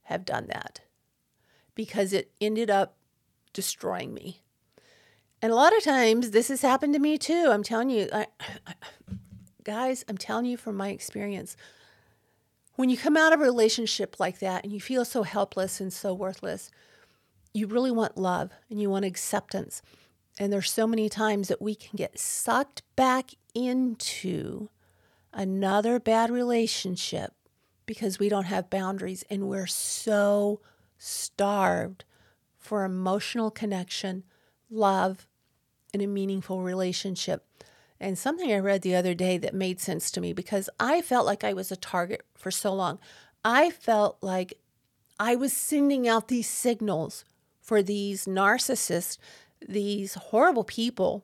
[0.05, 0.81] have done that
[1.75, 2.97] because it ended up
[3.53, 4.41] destroying me.
[5.43, 7.49] And a lot of times this has happened to me too.
[7.51, 8.25] I'm telling you, I,
[8.65, 8.73] I,
[9.63, 11.55] guys, I'm telling you from my experience.
[12.75, 15.93] When you come out of a relationship like that and you feel so helpless and
[15.93, 16.71] so worthless,
[17.53, 19.81] you really want love and you want acceptance.
[20.39, 24.69] And there's so many times that we can get sucked back into
[25.31, 27.33] another bad relationship
[27.85, 30.59] because we don't have boundaries and we're so
[30.97, 32.05] starved
[32.57, 34.23] for emotional connection,
[34.71, 35.27] love,
[35.93, 37.45] and a meaningful relationship.
[38.03, 41.25] And something I read the other day that made sense to me because I felt
[41.25, 42.99] like I was a target for so long.
[43.45, 44.59] I felt like
[45.21, 47.23] I was sending out these signals
[47.61, 49.17] for these narcissists,
[49.65, 51.23] these horrible people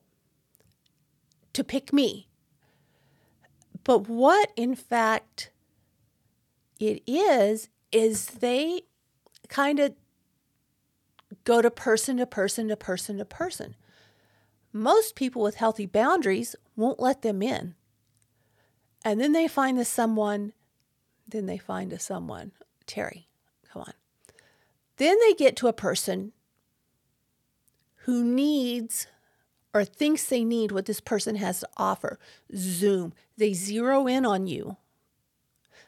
[1.52, 2.28] to pick me.
[3.84, 5.50] But what, in fact,
[6.78, 8.84] it is, is they
[9.48, 9.92] kind of
[11.44, 13.76] go to person to person to person to person.
[14.72, 17.74] Most people with healthy boundaries won't let them in.
[19.04, 20.52] And then they find a someone,
[21.26, 22.52] then they find a someone.
[22.86, 23.28] Terry,
[23.72, 23.92] come on.
[24.96, 26.32] Then they get to a person
[28.04, 29.06] who needs
[29.72, 32.18] or thinks they need what this person has to offer.
[32.54, 33.12] Zoom.
[33.36, 34.76] They zero in on you.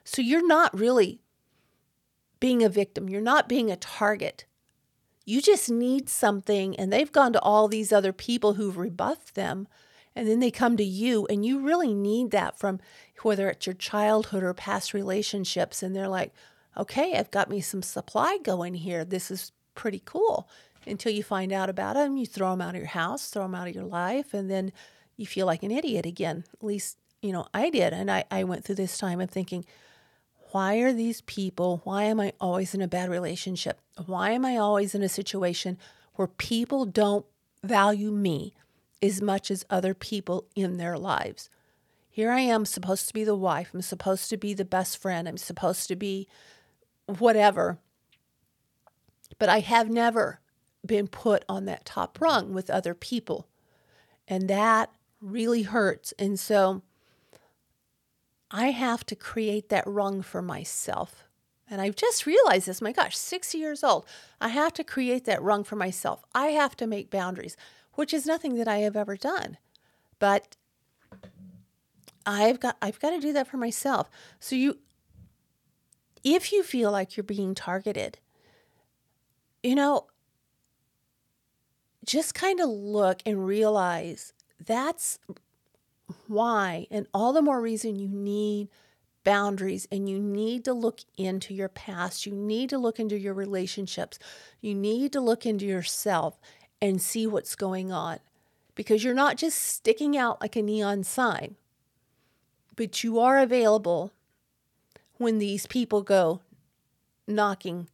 [0.05, 1.21] So you're not really
[2.41, 4.47] being a victim, you're not being a target.
[5.25, 9.69] You just need something, and they've gone to all these other people who've rebuffed them,
[10.15, 12.81] and then they come to you, and you really need that from
[13.23, 15.83] whether it's your childhood or past relationships.
[15.83, 16.33] And they're like,
[16.77, 19.05] okay, I've got me some supply going here.
[19.05, 20.49] This is pretty cool.
[20.87, 23.55] Until you find out about them, you throw them out of your house, throw them
[23.55, 24.73] out of your life, and then
[25.17, 26.45] you feel like an idiot again.
[26.55, 27.93] At least, you know, I did.
[27.93, 29.65] And I, I went through this time of thinking,
[30.51, 33.81] why are these people, why am I always in a bad relationship?
[34.07, 35.79] Why am I always in a situation
[36.15, 37.25] where people don't
[37.63, 38.55] value me
[39.03, 41.51] as much as other people in their lives?
[42.09, 45.27] Here I am, supposed to be the wife, I'm supposed to be the best friend,
[45.27, 46.29] I'm supposed to be
[47.07, 47.79] whatever.
[49.39, 50.41] But I have never
[50.85, 53.47] been put on that top rung with other people.
[54.29, 56.13] And that really hurts.
[56.19, 56.83] And so,
[58.53, 61.25] I have to create that rung for myself.
[61.71, 64.05] And I've just realized this, my gosh, 60 years old.
[64.43, 66.23] I have to create that rung for myself.
[66.35, 67.57] I have to make boundaries,
[67.95, 69.59] which is nothing that I have ever done.
[70.19, 70.57] But
[72.25, 74.09] I've got I've got to do that for myself.
[74.39, 74.79] So you
[76.25, 78.19] if you feel like you're being targeted,
[79.63, 80.07] you know,
[82.05, 84.33] just kind of look and realize
[84.65, 85.19] that's
[86.27, 88.69] why, and all the more reason you need
[89.25, 92.27] boundaries and you need to look into your past.
[92.27, 94.19] You need to look into your relationships.
[94.61, 96.41] You need to look into yourself
[96.83, 98.19] and see what's going on
[98.75, 101.55] because you're not just sticking out like a neon sign,
[102.75, 104.13] but you are available
[105.17, 106.41] when these people go
[107.29, 107.89] knocking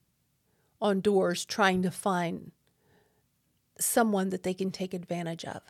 [0.81, 2.51] on doors trying to find
[3.79, 5.61] someone that they can take advantage of.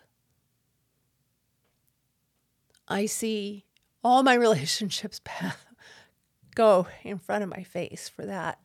[2.87, 3.65] I see
[4.05, 5.21] all my relationships
[6.55, 8.61] go in front of my face for that.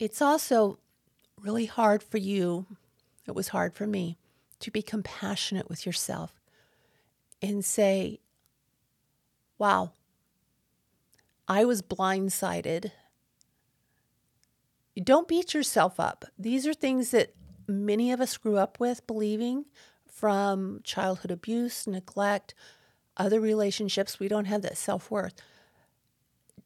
[0.00, 0.80] It's also
[1.40, 2.66] really hard for you,
[3.28, 4.18] it was hard for me,
[4.60, 6.40] to be compassionate with yourself
[7.40, 8.20] and say,
[9.58, 9.92] wow,
[11.46, 12.90] I was blindsided.
[15.02, 16.24] Don't beat yourself up.
[16.38, 17.34] These are things that
[17.68, 19.66] many of us grew up with believing
[20.06, 22.54] from childhood abuse, neglect,
[23.18, 25.34] other relationships, we don't have that self worth.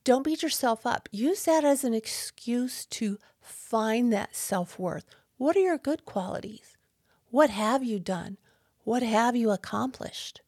[0.04, 1.08] Don't beat yourself up.
[1.10, 5.04] Use that as an excuse to find that self worth.
[5.42, 6.76] What are your good qualities?
[7.32, 8.36] What have you done?
[8.84, 10.40] What have you accomplished?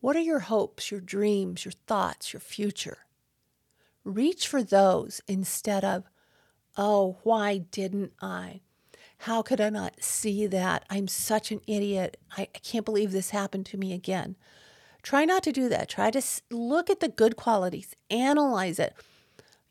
[0.00, 2.96] What are your hopes, your dreams, your thoughts, your future?
[4.04, 6.04] Reach for those instead of,
[6.78, 8.62] oh, why didn't I?
[9.18, 10.86] How could I not see that?
[10.88, 12.16] I'm such an idiot.
[12.38, 14.34] I, I can't believe this happened to me again.
[15.02, 15.90] Try not to do that.
[15.90, 18.94] Try to look at the good qualities, analyze it.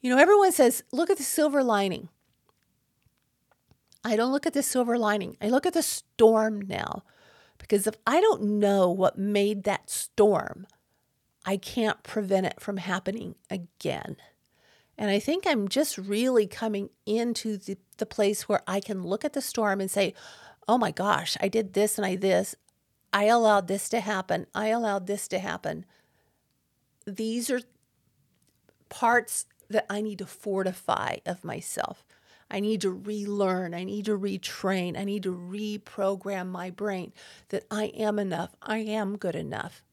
[0.02, 2.10] You know, everyone says, look at the silver lining.
[4.08, 5.36] I don't look at the silver lining.
[5.42, 7.04] I look at the storm now.
[7.58, 10.66] Because if I don't know what made that storm,
[11.46, 14.16] I can't prevent it from happening again.
[14.98, 19.26] And I think I'm just really coming into the, the place where I can look
[19.26, 20.14] at the storm and say,
[20.68, 22.56] oh my gosh, I did this and I this.
[23.12, 24.48] I allowed this to happen.
[24.56, 25.86] I allowed this to happen.
[27.06, 27.62] These are
[28.90, 32.06] parts that I need to fortify of myself.
[32.50, 33.74] I need to relearn.
[33.74, 34.98] I need to retrain.
[34.98, 37.14] I need to reprogram my brain
[37.50, 38.56] that I am enough.
[38.62, 39.84] I am good enough.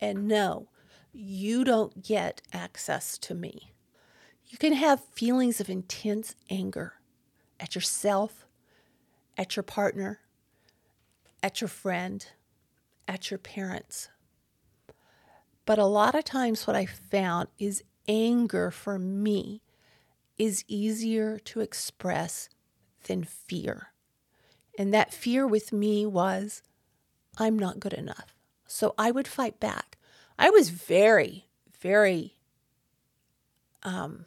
[0.00, 0.68] And no,
[1.12, 3.72] you don't get access to me.
[4.46, 6.94] You can have feelings of intense anger
[7.58, 8.46] at yourself,
[9.36, 10.20] at your partner,
[11.42, 12.24] at your friend,
[13.06, 14.08] at your parents.
[15.66, 19.60] But a lot of times, what I found is anger for me
[20.38, 22.48] is easier to express
[23.04, 23.88] than fear.
[24.78, 26.62] And that fear with me was,
[27.36, 28.34] I'm not good enough.
[28.66, 29.98] So I would fight back.
[30.38, 31.46] I was very,
[31.80, 32.36] very
[33.82, 34.26] um,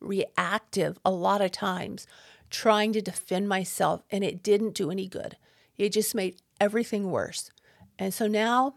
[0.00, 2.06] reactive a lot of times,
[2.50, 5.36] trying to defend myself, and it didn't do any good.
[5.76, 7.50] It just made everything worse.
[7.98, 8.76] And so now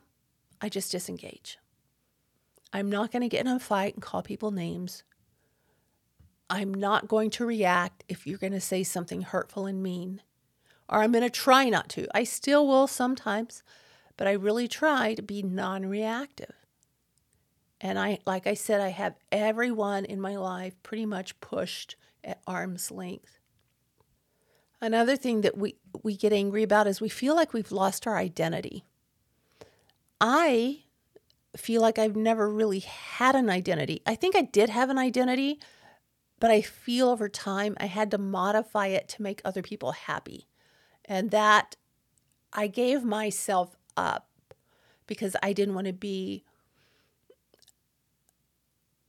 [0.61, 1.57] I just disengage.
[2.73, 5.03] I'm not going to get in a fight and call people names.
[6.49, 10.21] I'm not going to react if you're going to say something hurtful and mean,
[10.87, 12.07] or I'm going to try not to.
[12.13, 13.63] I still will sometimes,
[14.17, 16.53] but I really try to be non reactive.
[17.81, 22.41] And I, like I said, I have everyone in my life pretty much pushed at
[22.47, 23.39] arm's length.
[24.81, 28.17] Another thing that we, we get angry about is we feel like we've lost our
[28.17, 28.85] identity.
[30.21, 30.83] I
[31.57, 34.01] feel like I've never really had an identity.
[34.05, 35.59] I think I did have an identity,
[36.39, 40.47] but I feel over time I had to modify it to make other people happy.
[41.05, 41.75] And that
[42.51, 44.29] I gave myself up
[45.07, 46.43] because I didn't want to be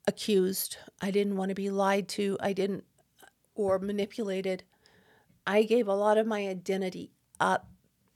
[0.06, 0.76] accused.
[1.00, 2.36] I didn't want to be lied to.
[2.40, 2.84] I didn't,
[3.54, 4.62] or manipulated.
[5.46, 7.68] I gave a lot of my identity up.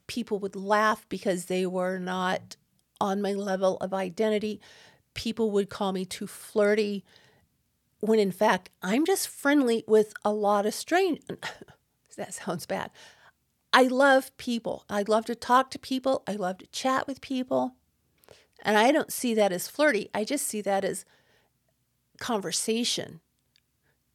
[0.06, 2.56] People would laugh because they were not
[3.00, 4.60] on my level of identity.
[5.14, 7.04] People would call me too flirty
[8.00, 11.20] when in fact I'm just friendly with a lot of strange
[12.16, 12.90] that sounds bad.
[13.72, 14.84] I love people.
[14.90, 16.22] I love to talk to people.
[16.26, 17.76] I love to chat with people.
[18.62, 20.10] And I don't see that as flirty.
[20.12, 21.04] I just see that as
[22.18, 23.20] conversation.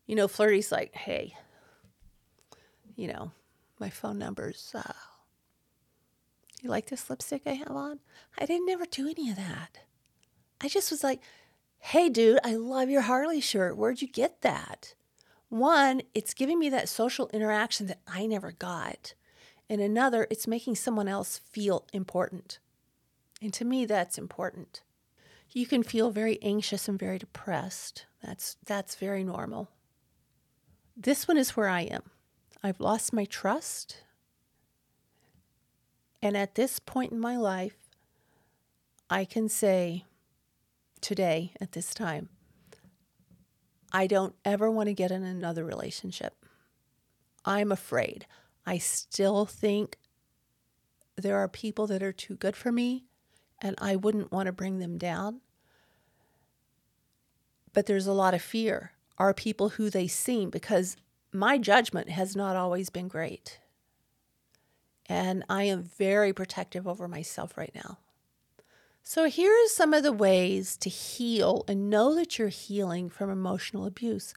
[0.05, 1.36] You know, flirty's like, hey,
[2.95, 3.31] you know,
[3.79, 4.93] my phone number's, uh,
[6.61, 7.99] you like this lipstick I have on?
[8.38, 9.79] I didn't ever do any of that.
[10.61, 11.21] I just was like,
[11.89, 13.77] hey, dude, I love your Harley shirt.
[13.77, 14.95] Where'd you get that?
[15.49, 19.13] One, it's giving me that social interaction that I never got.
[19.69, 22.57] And another, it's making someone else feel important.
[23.39, 24.81] And to me, that's important.
[25.51, 28.07] You can feel very anxious and very depressed.
[28.23, 29.69] That's that's very normal.
[30.97, 32.01] This one is where I am.
[32.63, 33.97] I've lost my trust.
[36.19, 37.77] And at this point in my life,
[39.07, 40.05] I can say
[41.06, 42.30] today at this time,
[43.91, 46.34] I don't ever want to get in another relationship.
[47.45, 48.26] I'm afraid.
[48.66, 49.99] I still think
[51.16, 53.06] there are people that are too good for me
[53.62, 55.41] and I wouldn't want to bring them down.
[57.72, 58.93] But there's a lot of fear.
[59.20, 60.49] Are people who they seem?
[60.49, 60.97] Because
[61.32, 63.60] my judgment has not always been great.
[65.06, 67.99] And I am very protective over myself right now.
[69.08, 73.30] So, here are some of the ways to heal and know that you're healing from
[73.30, 74.34] emotional abuse.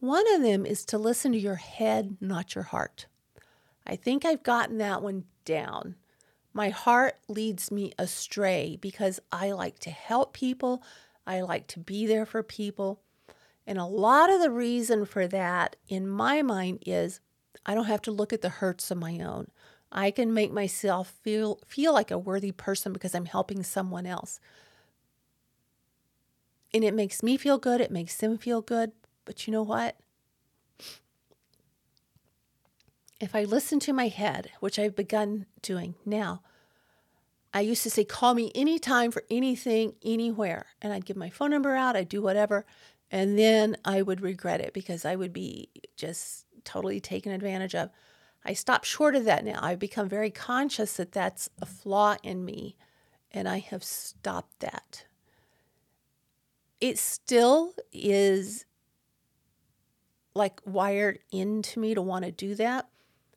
[0.00, 3.06] One of them is to listen to your head, not your heart.
[3.86, 5.96] I think I've gotten that one down.
[6.52, 10.82] My heart leads me astray because I like to help people,
[11.26, 13.00] I like to be there for people.
[13.66, 17.20] And a lot of the reason for that, in my mind, is
[17.64, 19.46] I don't have to look at the hurts of my own.
[19.92, 24.40] I can make myself feel feel like a worthy person because I'm helping someone else.
[26.74, 28.92] And it makes me feel good, it makes them feel good.
[29.26, 29.96] But you know what?
[33.20, 36.42] If I listen to my head, which I've begun doing now,
[37.54, 40.66] I used to say, call me anytime for anything, anywhere.
[40.80, 42.64] And I'd give my phone number out, I'd do whatever.
[43.10, 47.90] And then I would regret it because I would be just totally taken advantage of.
[48.44, 49.58] I stopped short of that now.
[49.62, 52.76] I've become very conscious that that's a flaw in me,
[53.30, 55.06] and I have stopped that.
[56.80, 58.64] It still is
[60.34, 62.88] like wired into me to want to do that.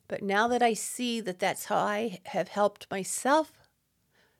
[0.07, 3.51] But now that I see that that's how I have helped myself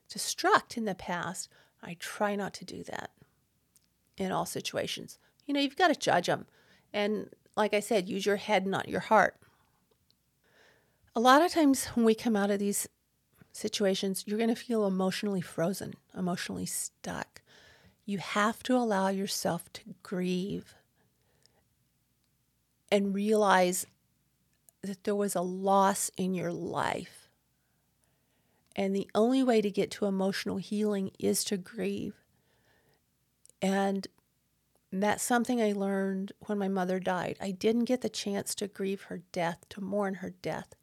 [0.09, 1.49] destruct in the past,
[1.81, 3.11] I try not to do that
[4.17, 5.17] in all situations.
[5.45, 6.45] You know, you've got to judge them.
[6.93, 9.35] And like I said, use your head, not your heart.
[11.17, 12.89] A lot of times when we come out of these
[13.53, 17.41] situations, you're going to feel emotionally frozen, emotionally stuck.
[18.05, 20.75] You have to allow yourself to grieve
[22.91, 23.87] and realize
[24.81, 27.29] that there was a loss in your life.
[28.75, 32.15] And the only way to get to emotional healing is to grieve.
[33.61, 34.05] And
[34.91, 37.37] that's something I learned when my mother died.
[37.39, 40.75] I didn't get the chance to grieve her death, to mourn her death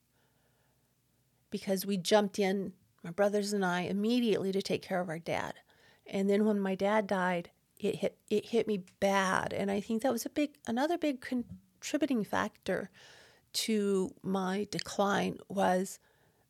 [1.53, 2.73] because we jumped in,
[3.05, 5.55] my brothers and I, immediately to take care of our dad.
[6.09, 10.03] And then when my dad died, it hit it hit me bad, and I think
[10.03, 12.91] that was a big another big contributing factor
[13.53, 15.99] to my decline was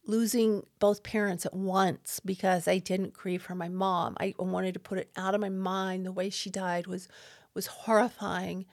[0.07, 4.17] losing both parents at once because I didn't grieve for my mom.
[4.21, 6.05] I wanted to put it out of my mind.
[6.05, 7.09] The way she died was
[7.55, 8.67] was horrifying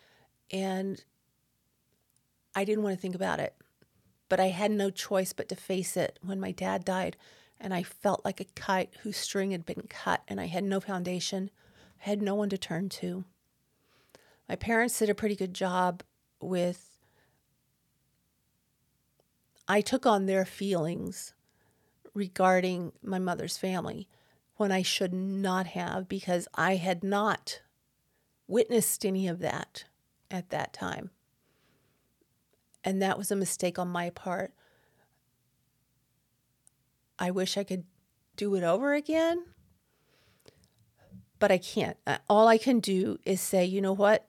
[0.51, 1.03] and
[2.55, 3.53] I didn't want to think about it
[4.29, 7.17] but I had no choice but to face it when my dad died.
[7.59, 10.79] And I felt like a kite whose string had been cut, and I had no
[10.79, 11.49] foundation.
[12.05, 13.25] I had no one to turn to.
[14.47, 16.03] My parents did a pretty good job
[16.39, 16.97] with,
[19.67, 21.33] I took on their feelings
[22.13, 24.07] regarding my mother's family
[24.55, 27.61] when I should not have because I had not
[28.47, 29.85] witnessed any of that
[30.31, 31.11] at that time.
[32.83, 34.53] And that was a mistake on my part.
[37.17, 37.83] I wish I could
[38.37, 39.43] do it over again,
[41.39, 41.97] but I can't.
[42.07, 44.25] Uh, all I can do is say, you know what?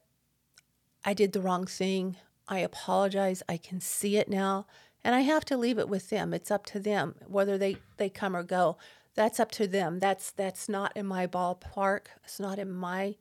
[1.05, 2.17] I did the wrong thing.
[2.49, 3.43] I apologize.
[3.49, 4.67] I can see it now.
[5.05, 6.35] And I have to leave it with them.
[6.35, 8.77] It's up to them whether they, they come or go.
[9.15, 9.99] That's up to them.
[9.99, 12.07] That's that's not in my ballpark.
[12.25, 13.17] It's not in my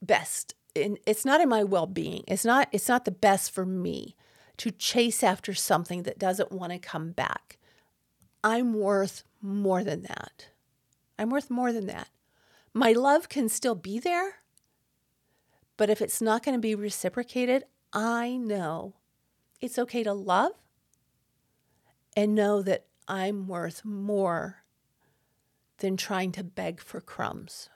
[0.00, 2.24] best in, it's not in my well-being.
[2.26, 4.16] It's not it's not the best for me
[4.58, 7.58] to chase after something that doesn't want to come back.
[8.44, 10.48] I'm worth more than that.
[11.18, 12.08] I'm worth more than that.
[12.74, 14.36] My love can still be there,
[15.76, 18.94] but if it's not going to be reciprocated, I know
[19.60, 20.52] it's okay to love
[22.16, 24.64] and know that I'm worth more
[25.78, 27.68] than trying to beg for crumbs.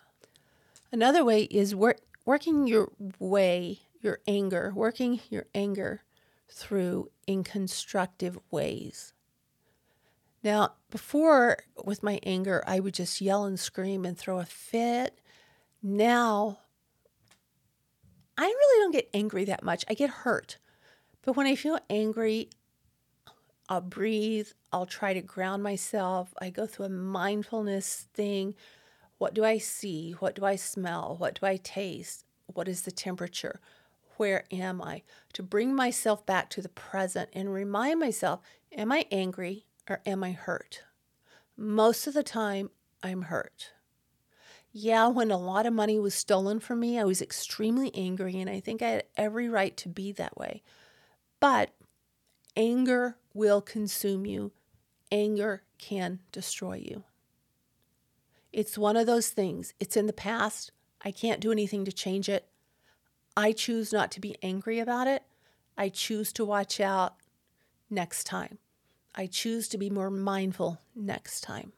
[0.93, 6.03] Another way is work, working your way, your anger, working your anger
[6.51, 9.15] through in constructive ways.
[10.43, 15.19] Now, before with my anger, I would just yell and scream and throw a fit.
[15.83, 16.59] Now,
[18.37, 19.85] I really don't get angry that much.
[19.89, 20.59] I get hurt.
[21.23, 22.51] But when I feel angry,
[23.69, 24.49] I'll breathe.
[24.73, 26.33] I'll try to ground myself.
[26.41, 28.55] I go through a mindfulness thing
[29.19, 30.13] what do I see?
[30.13, 31.17] What do I smell?
[31.19, 32.25] What do I taste?
[32.47, 33.61] What is the temperature?
[34.17, 35.03] Where am I?
[35.35, 38.41] To bring myself back to the present and remind myself
[38.73, 40.83] am I angry or am I hurt?
[41.57, 42.71] Most of the time,
[43.03, 43.73] I'm hurt.
[44.73, 48.51] Yeah, when a lot of money was stolen from me, I was extremely angry, and
[48.51, 50.63] I think I had every right to be that way.
[51.41, 51.71] But
[52.55, 54.53] anger will consume you,
[55.11, 57.05] anger can destroy you.
[58.57, 59.75] It's one of those things.
[59.79, 60.73] It's in the past.
[61.05, 62.49] I can't do anything to change it.
[63.37, 65.25] I choose not to be angry about it.
[65.77, 67.17] I choose to watch out
[67.91, 68.57] next time.
[69.15, 71.75] I choose to be more mindful next time.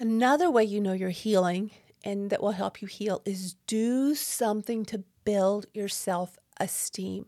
[0.00, 1.70] Another way you know you're healing
[2.02, 7.26] and that will help you heal is do something to build your self esteem.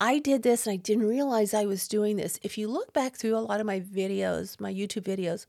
[0.00, 2.40] I did this and I didn't realize I was doing this.
[2.42, 5.44] If you look back through a lot of my videos, my YouTube videos,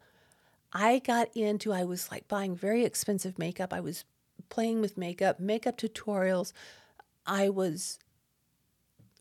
[0.74, 3.74] I got into, I was like buying very expensive makeup.
[3.74, 4.04] I was
[4.50, 6.54] playing with makeup, makeup tutorials.
[7.26, 8.00] I was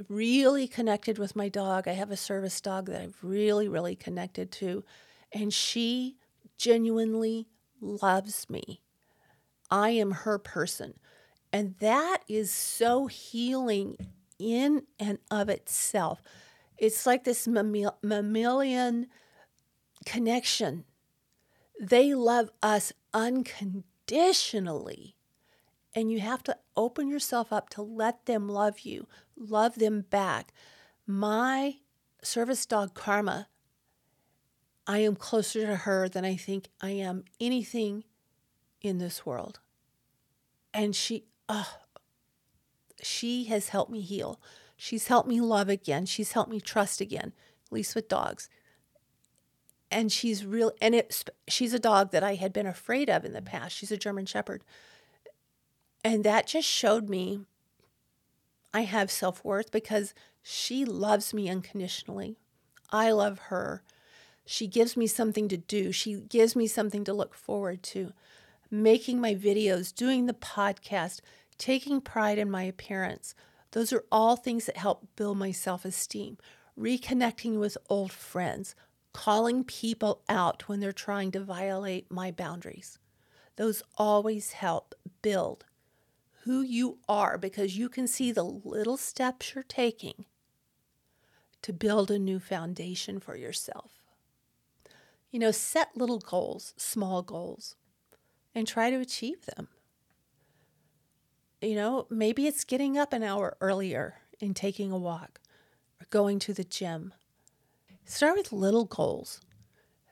[0.08, 1.88] really connected with my dog.
[1.88, 4.84] I have a service dog that I've really, really connected to,
[5.32, 6.16] and she
[6.58, 7.46] genuinely
[7.80, 8.82] loves me.
[9.70, 10.94] I am her person.
[11.52, 13.96] And that is so healing
[14.38, 16.22] in and of itself.
[16.76, 19.06] It's like this mammalian
[20.04, 20.84] connection.
[21.80, 25.16] They love us unconditionally.
[25.94, 30.52] And you have to open yourself up to let them love you, love them back.
[31.06, 31.76] My
[32.22, 33.48] service dog, Karma,
[34.86, 38.04] I am closer to her than I think I am anything
[38.82, 39.58] in this world.
[40.72, 41.78] And she, oh,
[43.02, 44.40] she has helped me heal.
[44.76, 46.06] She's helped me love again.
[46.06, 47.32] She's helped me trust again,
[47.66, 48.48] at least with dogs.
[49.90, 53.32] And she's real, and it's she's a dog that I had been afraid of in
[53.32, 53.76] the past.
[53.76, 54.64] She's a German Shepherd,
[56.02, 57.40] and that just showed me
[58.74, 60.12] I have self worth because
[60.42, 62.36] she loves me unconditionally.
[62.90, 63.82] I love her.
[64.44, 65.92] She gives me something to do.
[65.92, 68.12] She gives me something to look forward to.
[68.70, 71.20] Making my videos, doing the podcast,
[71.58, 73.34] taking pride in my appearance.
[73.72, 76.38] Those are all things that help build my self esteem.
[76.78, 78.74] Reconnecting with old friends,
[79.16, 82.98] calling people out when they're trying to violate my boundaries.
[83.56, 85.64] Those always help build
[86.44, 90.26] who you are because you can see the little steps you're taking
[91.62, 94.04] to build a new foundation for yourself.
[95.30, 97.74] You know, set little goals, small goals,
[98.54, 99.68] and try to achieve them.
[101.62, 105.40] You know, maybe it's getting up an hour earlier and taking a walk
[106.02, 107.14] or going to the gym.
[108.08, 109.40] Start with little goals.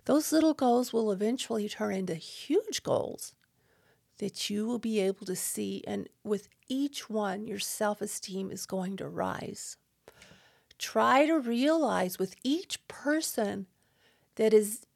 [0.04, 3.34] Those little goals will eventually turn into huge goals
[4.18, 5.82] that you will be able to see.
[5.86, 9.76] And with each one, your self esteem is going to rise.
[10.76, 13.66] Try to realize with each person
[14.34, 14.86] that is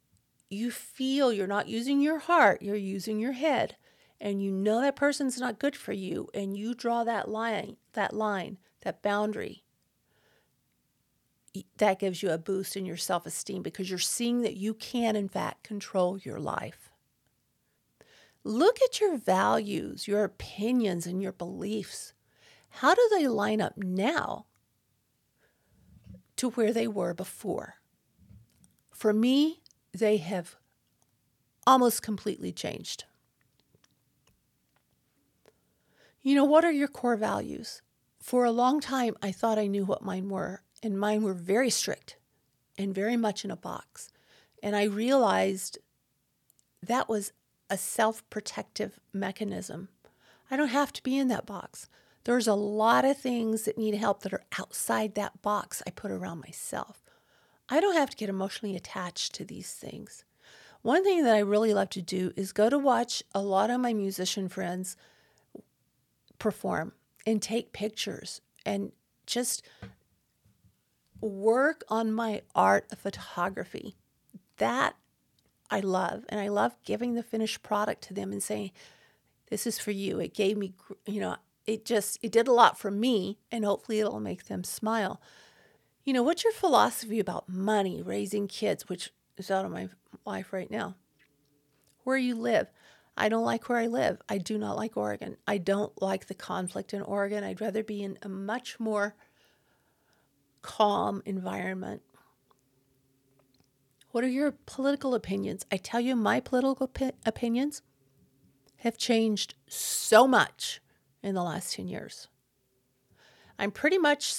[0.51, 3.77] you feel you're not using your heart, you're using your head,
[4.21, 8.13] and you know that person's not good for you, and you draw that line, that
[8.13, 9.63] line, that boundary,
[11.79, 15.17] that gives you a boost in your self esteem because you're seeing that you can,
[15.17, 16.91] in fact, control your life.
[18.45, 22.13] Look at your values, your opinions, and your beliefs.
[22.69, 24.47] How do they line up now
[26.37, 27.77] to where they were before?
[28.93, 29.61] For me,
[29.93, 30.57] they have
[31.67, 33.05] almost completely changed.
[36.23, 37.83] You know, what are your core values?
[38.21, 41.71] For a long time, I thought I knew what mine were, and mine were very
[41.71, 42.17] strict
[42.77, 44.11] and very much in a box.
[44.63, 45.79] And I realized
[46.83, 47.33] that was
[47.71, 49.89] a self protective mechanism.
[50.51, 51.89] I don't have to be in that box.
[52.25, 56.11] There's a lot of things that need help that are outside that box I put
[56.11, 57.03] around myself.
[57.69, 60.25] I don't have to get emotionally attached to these things.
[60.83, 63.81] One thing that I really love to do is go to watch a lot of
[63.81, 64.97] my musician friends
[66.39, 66.93] perform
[67.27, 68.93] and take pictures and
[69.27, 69.67] just
[71.21, 73.97] work on my art of photography.
[74.59, 74.97] That
[75.71, 76.25] I love.
[76.29, 78.71] And I love giving the finished product to them and saying,
[79.51, 80.21] this is for you.
[80.21, 80.75] It gave me,
[81.07, 84.65] you know, it just, it did a lot for me and hopefully it'll make them
[84.65, 85.21] smile.
[86.05, 89.89] You know, what's your philosophy about money, raising kids, which is out of my
[90.25, 90.97] life right now?
[92.05, 92.69] Where you live.
[93.17, 94.23] I don't like where I live.
[94.29, 95.37] I do not like Oregon.
[95.47, 97.45] I don't like the conflict in Oregon.
[97.45, 99.17] I'd rather be in a much more
[100.63, 102.03] calm environment
[104.11, 105.67] what are your political opinions?
[105.71, 106.91] I tell you, my political
[107.27, 107.83] opinions
[108.79, 110.81] have changed so much
[111.23, 112.29] in the last 10 years.
[113.59, 114.35] I'm pretty much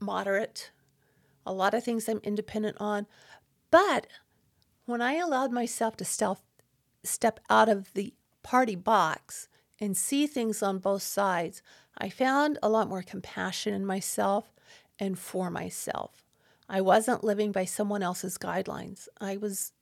[0.00, 0.70] moderate.
[1.44, 3.06] A lot of things I'm independent on.
[3.70, 4.06] But
[4.86, 6.42] when I allowed myself to stealth,
[7.04, 9.48] step out of the party box
[9.80, 11.62] and see things on both sides,
[11.98, 14.52] I found a lot more compassion in myself
[15.02, 16.24] and for myself.
[16.68, 19.08] I wasn't living by someone else's guidelines.
[19.20, 19.72] I was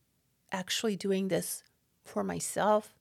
[0.50, 1.62] actually doing this
[2.06, 2.94] for myself.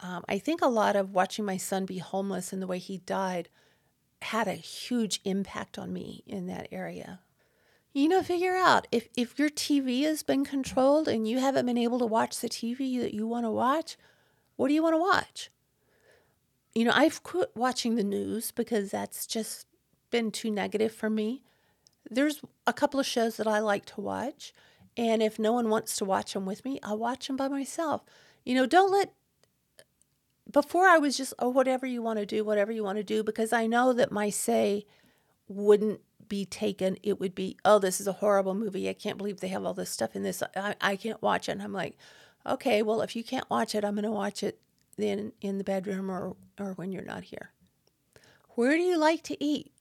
[0.00, 2.96] Um, I think a lot of watching my son be homeless and the way he
[2.96, 3.50] died
[4.22, 7.20] had a huge impact on me in that area.
[7.92, 11.76] You know, figure out if, if your TV has been controlled and you haven't been
[11.76, 13.98] able to watch the TV that you want to watch,
[14.56, 15.50] what do you want to watch?
[16.74, 19.65] You know, I've quit watching the news because that's just
[20.10, 21.42] been too negative for me
[22.10, 24.52] there's a couple of shows that I like to watch.
[24.96, 28.02] And if no one wants to watch them with me, I'll watch them by myself.
[28.44, 29.12] You know, don't let,
[30.50, 33.22] before I was just, oh, whatever you want to do, whatever you want to do,
[33.22, 34.86] because I know that my say
[35.48, 36.96] wouldn't be taken.
[37.02, 38.88] It would be, oh, this is a horrible movie.
[38.88, 40.42] I can't believe they have all this stuff in this.
[40.56, 41.52] I, I can't watch it.
[41.52, 41.96] And I'm like,
[42.46, 44.60] okay, well, if you can't watch it, I'm going to watch it
[44.96, 47.50] then in the bedroom or, or when you're not here.
[48.54, 49.72] Where do you like to eat?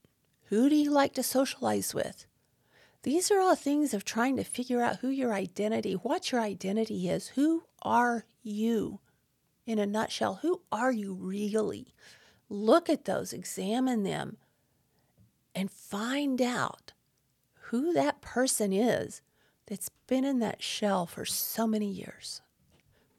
[0.49, 2.25] Who do you like to socialize with?
[3.03, 7.07] These are all things of trying to figure out who your identity, what your identity
[7.09, 7.29] is.
[7.29, 8.99] Who are you?
[9.65, 11.93] In a nutshell, who are you really?
[12.49, 14.37] Look at those, examine them,
[15.53, 16.93] and find out
[17.69, 19.21] who that person is
[19.65, 22.41] that's been in that shell for so many years.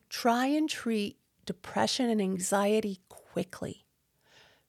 [0.09, 3.86] Try and treat depression and anxiety quickly.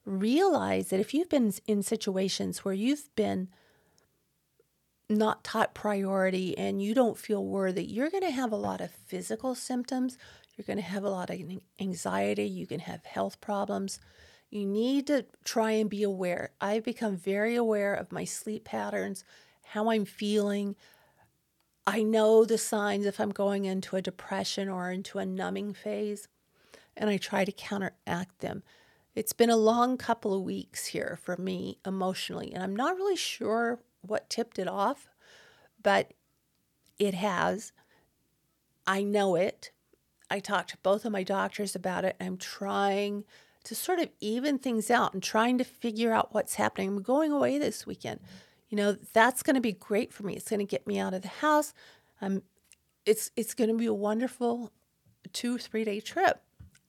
[0.08, 3.50] Realize that if you've been in situations where you've been
[5.10, 8.90] not taught priority and you don't feel worthy, you're going to have a lot of
[8.90, 10.18] physical symptoms.
[10.56, 11.42] You're going to have a lot of
[11.82, 12.46] anxiety.
[12.46, 14.00] You can have health problems.
[14.50, 16.52] You need to try and be aware.
[16.62, 19.26] I've become very aware of my sleep patterns,
[19.66, 20.78] how I'm feeling.
[21.86, 26.30] I know the signs if I'm going into a depression or into a numbing phase,
[26.96, 28.64] and I try to counteract them.
[29.18, 33.16] It's been a long couple of weeks here for me emotionally, and I'm not really
[33.16, 35.10] sure what tipped it off,
[35.82, 36.14] but
[37.00, 37.72] it has.
[38.86, 39.72] I know it.
[40.30, 42.16] I talked to both of my doctors about it.
[42.22, 43.24] I'm trying
[43.64, 46.90] to sort of even things out and trying to figure out what's happening.
[46.90, 48.20] I'm going away this weekend.
[48.70, 50.36] You know, that's going to be great for me.
[50.36, 51.74] It's going to get me out of the house.
[52.22, 52.44] Um,
[53.04, 54.72] it's it's going to be a wonderful
[55.34, 56.40] two three day trip.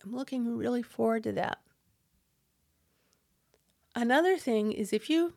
[0.05, 1.61] I'm looking really forward to that.
[3.99, 5.33] Another thing is if you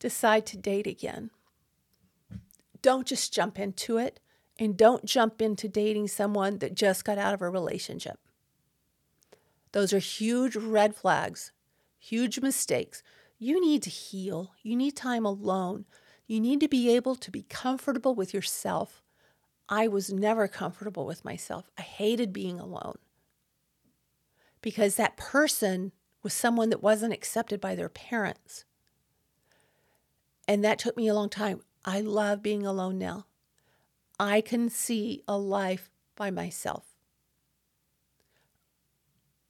[0.00, 1.30] decide to date again,
[2.82, 4.18] don't just jump into it
[4.58, 8.18] and don't jump into dating someone that just got out of a relationship.
[9.70, 11.52] Those are huge red flags,
[12.00, 13.04] huge mistakes.
[13.38, 14.50] You need to heal.
[14.64, 15.84] You need time alone.
[16.26, 19.04] You need to be able to be comfortable with yourself.
[19.68, 21.70] I was never comfortable with myself.
[21.78, 22.98] I hated being alone
[24.60, 25.92] because that person
[26.24, 28.64] was someone that wasn't accepted by their parents.
[30.48, 31.60] And that took me a long time.
[31.84, 33.26] I love being alone now.
[34.18, 36.84] I can see a life by myself.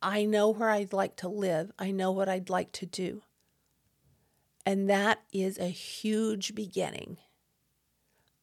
[0.03, 1.71] I know where I'd like to live.
[1.79, 3.23] I know what I'd like to do.
[4.67, 7.19] And that is a huge beginning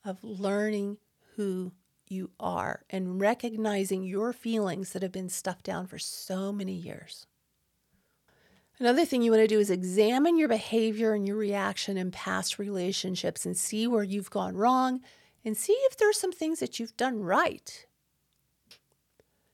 [0.06, 0.98] of learning
[1.36, 1.74] who
[2.08, 7.26] you are and recognizing your feelings that have been stuffed down for so many years.
[8.80, 12.58] Another thing you want to do is examine your behavior and your reaction in past
[12.58, 15.02] relationships and see where you've gone wrong
[15.46, 17.86] and see if there's some things that you've done right.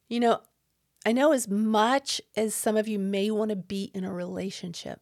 [0.07, 0.41] You know,
[1.05, 5.01] I know as much as some of you may want to be in a relationship,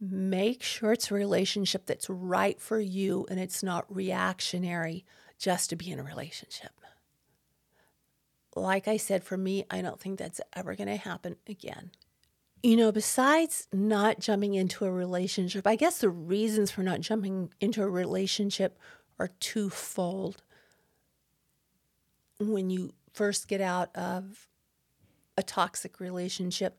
[0.00, 5.04] make sure it's a relationship that's right for you and it's not reactionary
[5.38, 6.70] just to be in a relationship.
[8.54, 11.92] Like I said, for me, I don't think that's ever going to happen again.
[12.62, 17.52] You know, besides not jumping into a relationship, I guess the reasons for not jumping
[17.60, 18.78] into a relationship
[19.18, 20.42] are twofold.
[22.40, 24.48] When you first get out of
[25.36, 26.78] a toxic relationship,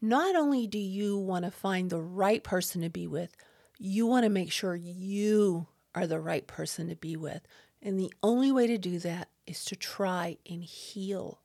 [0.00, 3.36] not only do you want to find the right person to be with,
[3.78, 7.42] you want to make sure you are the right person to be with.
[7.82, 11.39] And the only way to do that is to try and heal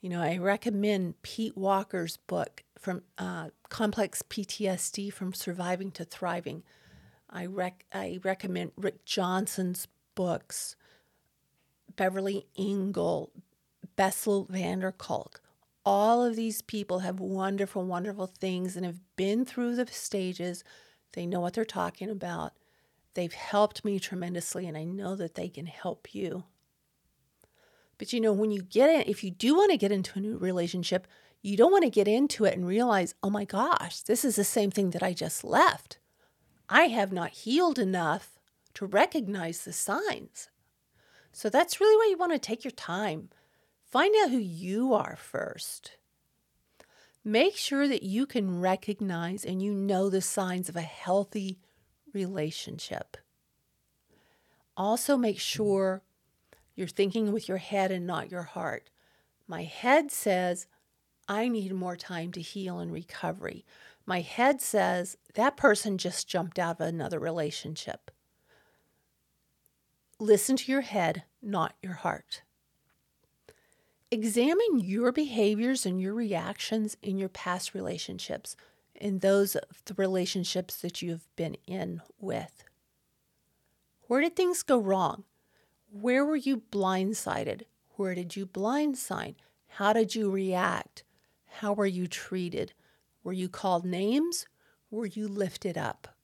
[0.00, 6.62] you know, I recommend Pete Walker's book from uh, Complex PTSD from Surviving to Thriving.
[7.28, 10.76] I rec- I recommend Rick Johnson's books,
[11.96, 13.32] Beverly Engel,
[13.96, 15.40] Bessel van der Kolk.
[15.84, 20.62] All of these people have wonderful, wonderful things and have been through the stages.
[21.12, 22.52] They know what they're talking about.
[23.14, 26.44] They've helped me tremendously, and I know that they can help you.
[27.98, 30.22] But you know, when you get in, if you do want to get into a
[30.22, 31.06] new relationship,
[31.42, 34.44] you don't want to get into it and realize, oh my gosh, this is the
[34.44, 35.98] same thing that I just left.
[36.68, 38.38] I have not healed enough
[38.74, 40.48] to recognize the signs.
[41.32, 43.30] So that's really why you want to take your time.
[43.90, 45.92] Find out who you are first.
[47.24, 51.58] Make sure that you can recognize and you know the signs of a healthy
[52.12, 53.16] relationship.
[54.76, 56.02] Also, make sure
[56.78, 58.88] you're thinking with your head and not your heart.
[59.48, 60.68] My head says,
[61.26, 63.64] I need more time to heal and recovery.
[64.06, 68.12] My head says, that person just jumped out of another relationship.
[70.20, 72.42] Listen to your head, not your heart.
[74.12, 78.54] Examine your behaviors and your reactions in your past relationships
[78.94, 82.62] in those the relationships that you have been in with.
[84.06, 85.24] Where did things go wrong?
[85.90, 87.62] Where were you blindsided?
[87.96, 89.36] Where did you blindside?
[89.66, 91.04] How did you react?
[91.46, 92.72] How were you treated?
[93.24, 94.46] Were you called names?
[94.90, 96.16] Were you lifted up?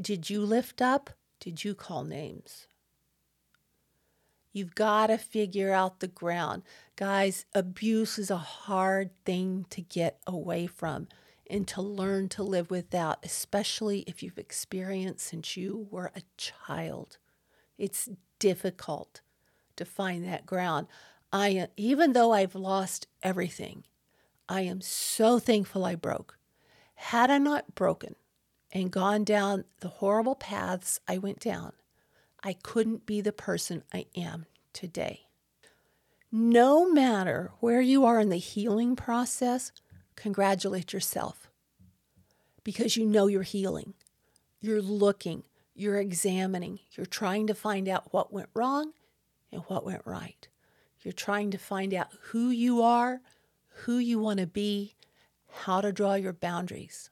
[0.00, 1.10] Did you lift up?
[1.40, 2.66] Did you call names?
[4.52, 6.62] You've got to figure out the ground.
[6.96, 11.08] Guys, abuse is a hard thing to get away from
[11.48, 17.18] and to learn to live without, especially if you've experienced since you were a child.
[17.78, 18.08] It's
[18.42, 19.20] difficult
[19.76, 20.88] to find that ground.
[21.32, 23.84] I even though I've lost everything,
[24.48, 26.38] I am so thankful I broke.
[26.96, 28.16] Had I not broken
[28.72, 31.72] and gone down the horrible paths I went down,
[32.42, 35.28] I couldn't be the person I am today.
[36.32, 39.70] No matter where you are in the healing process,
[40.16, 41.48] congratulate yourself
[42.64, 43.94] because you know you're healing.
[44.60, 48.92] You're looking, you're examining, you're trying to find out what went wrong
[49.50, 50.48] and what went right.
[51.02, 53.20] You're trying to find out who you are,
[53.84, 54.94] who you want to be,
[55.48, 57.10] how to draw your boundaries.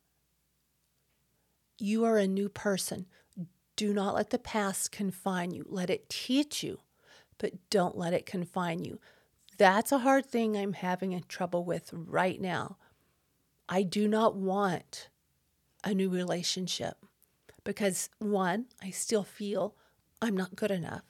[1.78, 3.06] You are a new person.
[3.76, 5.64] Do not let the past confine you.
[5.66, 6.80] Let it teach you,
[7.38, 9.00] but don't let it confine you.
[9.56, 12.76] That's a hard thing I'm having trouble with right now.
[13.68, 15.08] I do not want
[15.82, 16.96] a new relationship
[17.64, 19.74] because one, I still feel
[20.22, 21.02] I'm not good enough.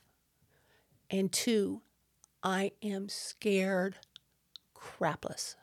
[1.10, 1.82] And two,
[2.42, 3.96] I am scared
[4.74, 5.56] crapless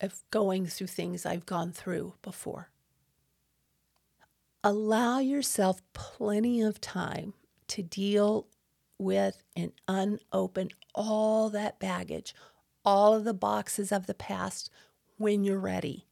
[0.00, 2.70] of going through things I've gone through before.
[4.62, 7.34] Allow yourself plenty of time
[7.68, 8.46] to deal
[8.98, 12.34] with and unopen all that baggage,
[12.84, 14.70] all of the boxes of the past
[15.16, 16.06] when you're ready.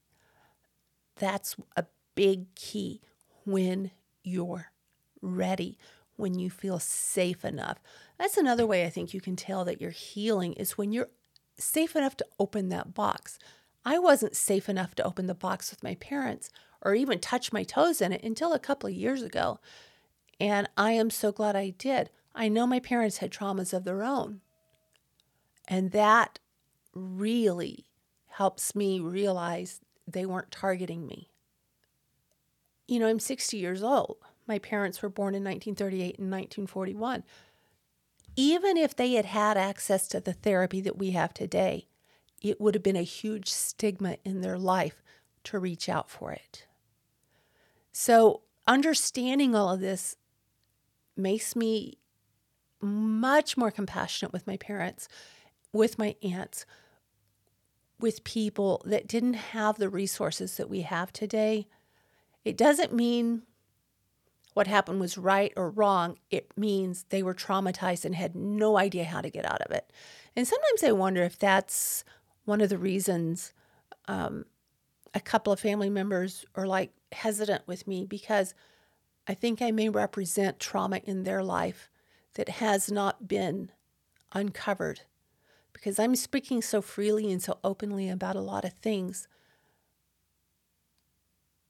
[1.16, 3.00] That's a big key
[3.44, 3.90] when
[4.22, 4.72] you're
[5.20, 5.78] ready,
[6.16, 7.78] when you feel safe enough.
[8.18, 11.10] That's another way I think you can tell that you're healing is when you're
[11.58, 13.38] safe enough to open that box.
[13.84, 16.50] I wasn't safe enough to open the box with my parents
[16.82, 19.58] or even touch my toes in it until a couple of years ago.
[20.40, 22.10] And I am so glad I did.
[22.34, 24.40] I know my parents had traumas of their own.
[25.68, 26.38] And that
[26.94, 27.86] really
[28.28, 31.31] helps me realize they weren't targeting me.
[32.92, 34.18] You know, I'm 60 years old.
[34.46, 37.24] My parents were born in 1938 and 1941.
[38.36, 41.86] Even if they had had access to the therapy that we have today,
[42.42, 45.02] it would have been a huge stigma in their life
[45.44, 46.66] to reach out for it.
[47.92, 50.18] So, understanding all of this
[51.16, 51.96] makes me
[52.82, 55.08] much more compassionate with my parents,
[55.72, 56.66] with my aunts,
[57.98, 61.68] with people that didn't have the resources that we have today.
[62.44, 63.42] It doesn't mean
[64.54, 66.18] what happened was right or wrong.
[66.30, 69.90] It means they were traumatized and had no idea how to get out of it.
[70.36, 72.04] And sometimes I wonder if that's
[72.44, 73.52] one of the reasons
[74.08, 74.44] um,
[75.14, 78.54] a couple of family members are like hesitant with me because
[79.26, 81.90] I think I may represent trauma in their life
[82.34, 83.70] that has not been
[84.32, 85.02] uncovered
[85.72, 89.28] because I'm speaking so freely and so openly about a lot of things.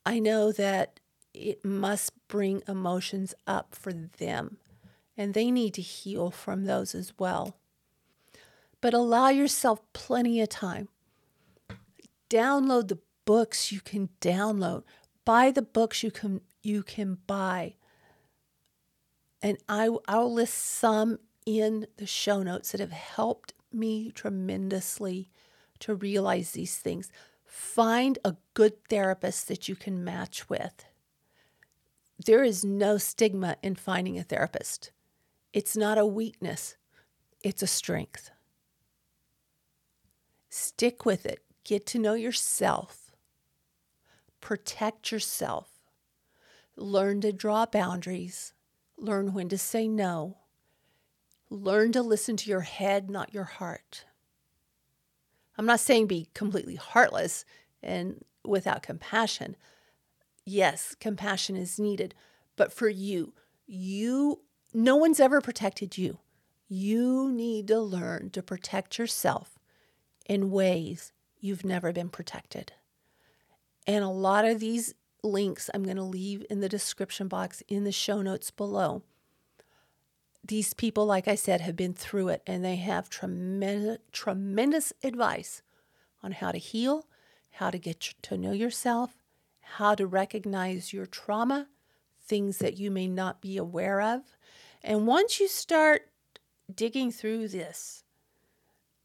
[0.05, 1.01] I know that
[1.33, 4.59] it must bring emotions up for them,
[5.17, 7.57] and they need to heal from those as well.
[8.81, 10.89] But allow yourself plenty of time.
[12.29, 14.83] Download the books you can download.
[15.25, 17.75] Buy the books you can you can buy.
[19.41, 25.31] And I I'll list some in the show notes that have helped me tremendously
[25.81, 27.11] to realize these things.
[27.53, 30.87] Find a good therapist that you can match with.
[32.25, 34.91] There is no stigma in finding a therapist.
[35.53, 36.77] It's not a weakness,
[37.45, 38.31] it's a strength.
[40.49, 41.45] Stick with it.
[41.63, 43.13] Get to know yourself.
[44.41, 45.69] Protect yourself.
[46.75, 48.55] Learn to draw boundaries.
[48.97, 50.39] Learn when to say no.
[51.51, 54.07] Learn to listen to your head, not your heart.
[55.57, 57.45] I'm not saying be completely heartless
[57.83, 59.57] and without compassion.
[60.45, 62.15] Yes, compassion is needed,
[62.57, 63.35] but for you,
[63.67, 64.41] you
[64.75, 66.19] no one's ever protected you.
[66.69, 69.59] You need to learn to protect yourself
[70.27, 72.73] in ways you've never been protected.
[73.87, 77.85] And a lot of these links I'm going to leave in the description box in
[77.85, 79.03] the show notes below
[80.45, 85.63] these people, like I said, have been through it and they have tremendous, tremendous advice
[86.23, 87.07] on how to heal
[87.53, 89.23] how to get to know yourself,
[89.61, 91.69] how to recognize your trauma,
[92.25, 94.23] things that you may not be aware of.
[94.83, 96.09] And once you start
[96.75, 98.05] digging through this,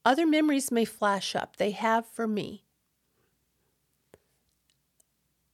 [0.05, 1.57] other memories may flash up.
[1.57, 2.63] They have for me.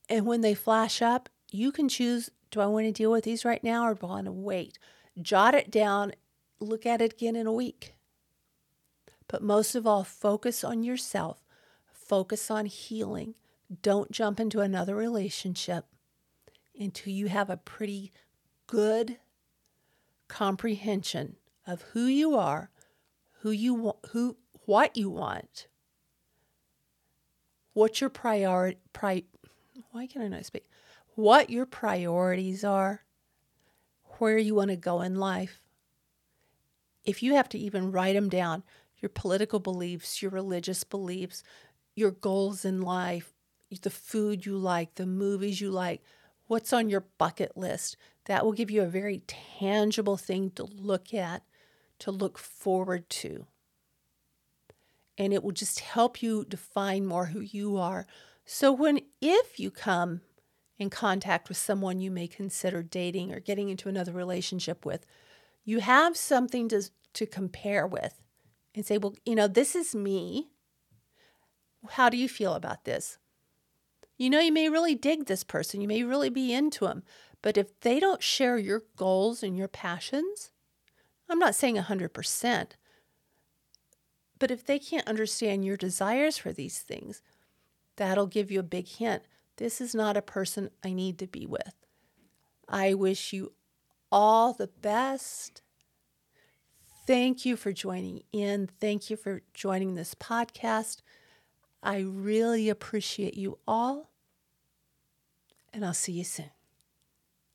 [0.07, 3.43] And when they flash up, you can choose do I want to deal with these
[3.43, 4.77] right now or do I want to wait?
[5.21, 6.13] Jot it down,
[6.59, 7.95] look at it again in a week.
[9.27, 11.43] But most of all, focus on yourself,
[11.85, 13.35] focus on healing.
[13.81, 15.85] Don't jump into another relationship
[16.79, 18.11] until you have a pretty
[18.67, 19.17] good
[20.27, 22.69] comprehension of who you are,
[23.41, 25.67] who you want, who what you want,
[27.73, 29.25] what your priority pri-
[29.91, 30.69] why can I not speak?
[31.15, 33.02] What your priorities are,
[34.23, 35.59] where you want to go in life.
[37.03, 38.63] If you have to even write them down,
[39.01, 41.43] your political beliefs, your religious beliefs,
[41.93, 43.33] your goals in life,
[43.81, 46.01] the food you like, the movies you like,
[46.47, 47.97] what's on your bucket list.
[48.25, 51.43] That will give you a very tangible thing to look at,
[51.99, 53.45] to look forward to.
[55.17, 58.07] And it will just help you define more who you are.
[58.45, 60.21] So, when if you come
[60.83, 65.05] in contact with someone you may consider dating or getting into another relationship with,
[65.65, 68.21] you have something to, to compare with
[68.75, 70.49] and say, well, you know, this is me.
[71.89, 73.17] How do you feel about this?
[74.17, 77.03] You know, you may really dig this person, you may really be into them,
[77.41, 80.51] but if they don't share your goals and your passions,
[81.27, 82.67] I'm not saying 100%,
[84.37, 87.21] but if they can't understand your desires for these things,
[87.95, 89.23] that'll give you a big hint.
[89.57, 91.73] This is not a person I need to be with.
[92.67, 93.53] I wish you
[94.11, 95.61] all the best.
[97.05, 98.67] Thank you for joining in.
[98.67, 101.01] Thank you for joining this podcast.
[101.81, 104.09] I really appreciate you all,
[105.73, 106.51] and I'll see you soon.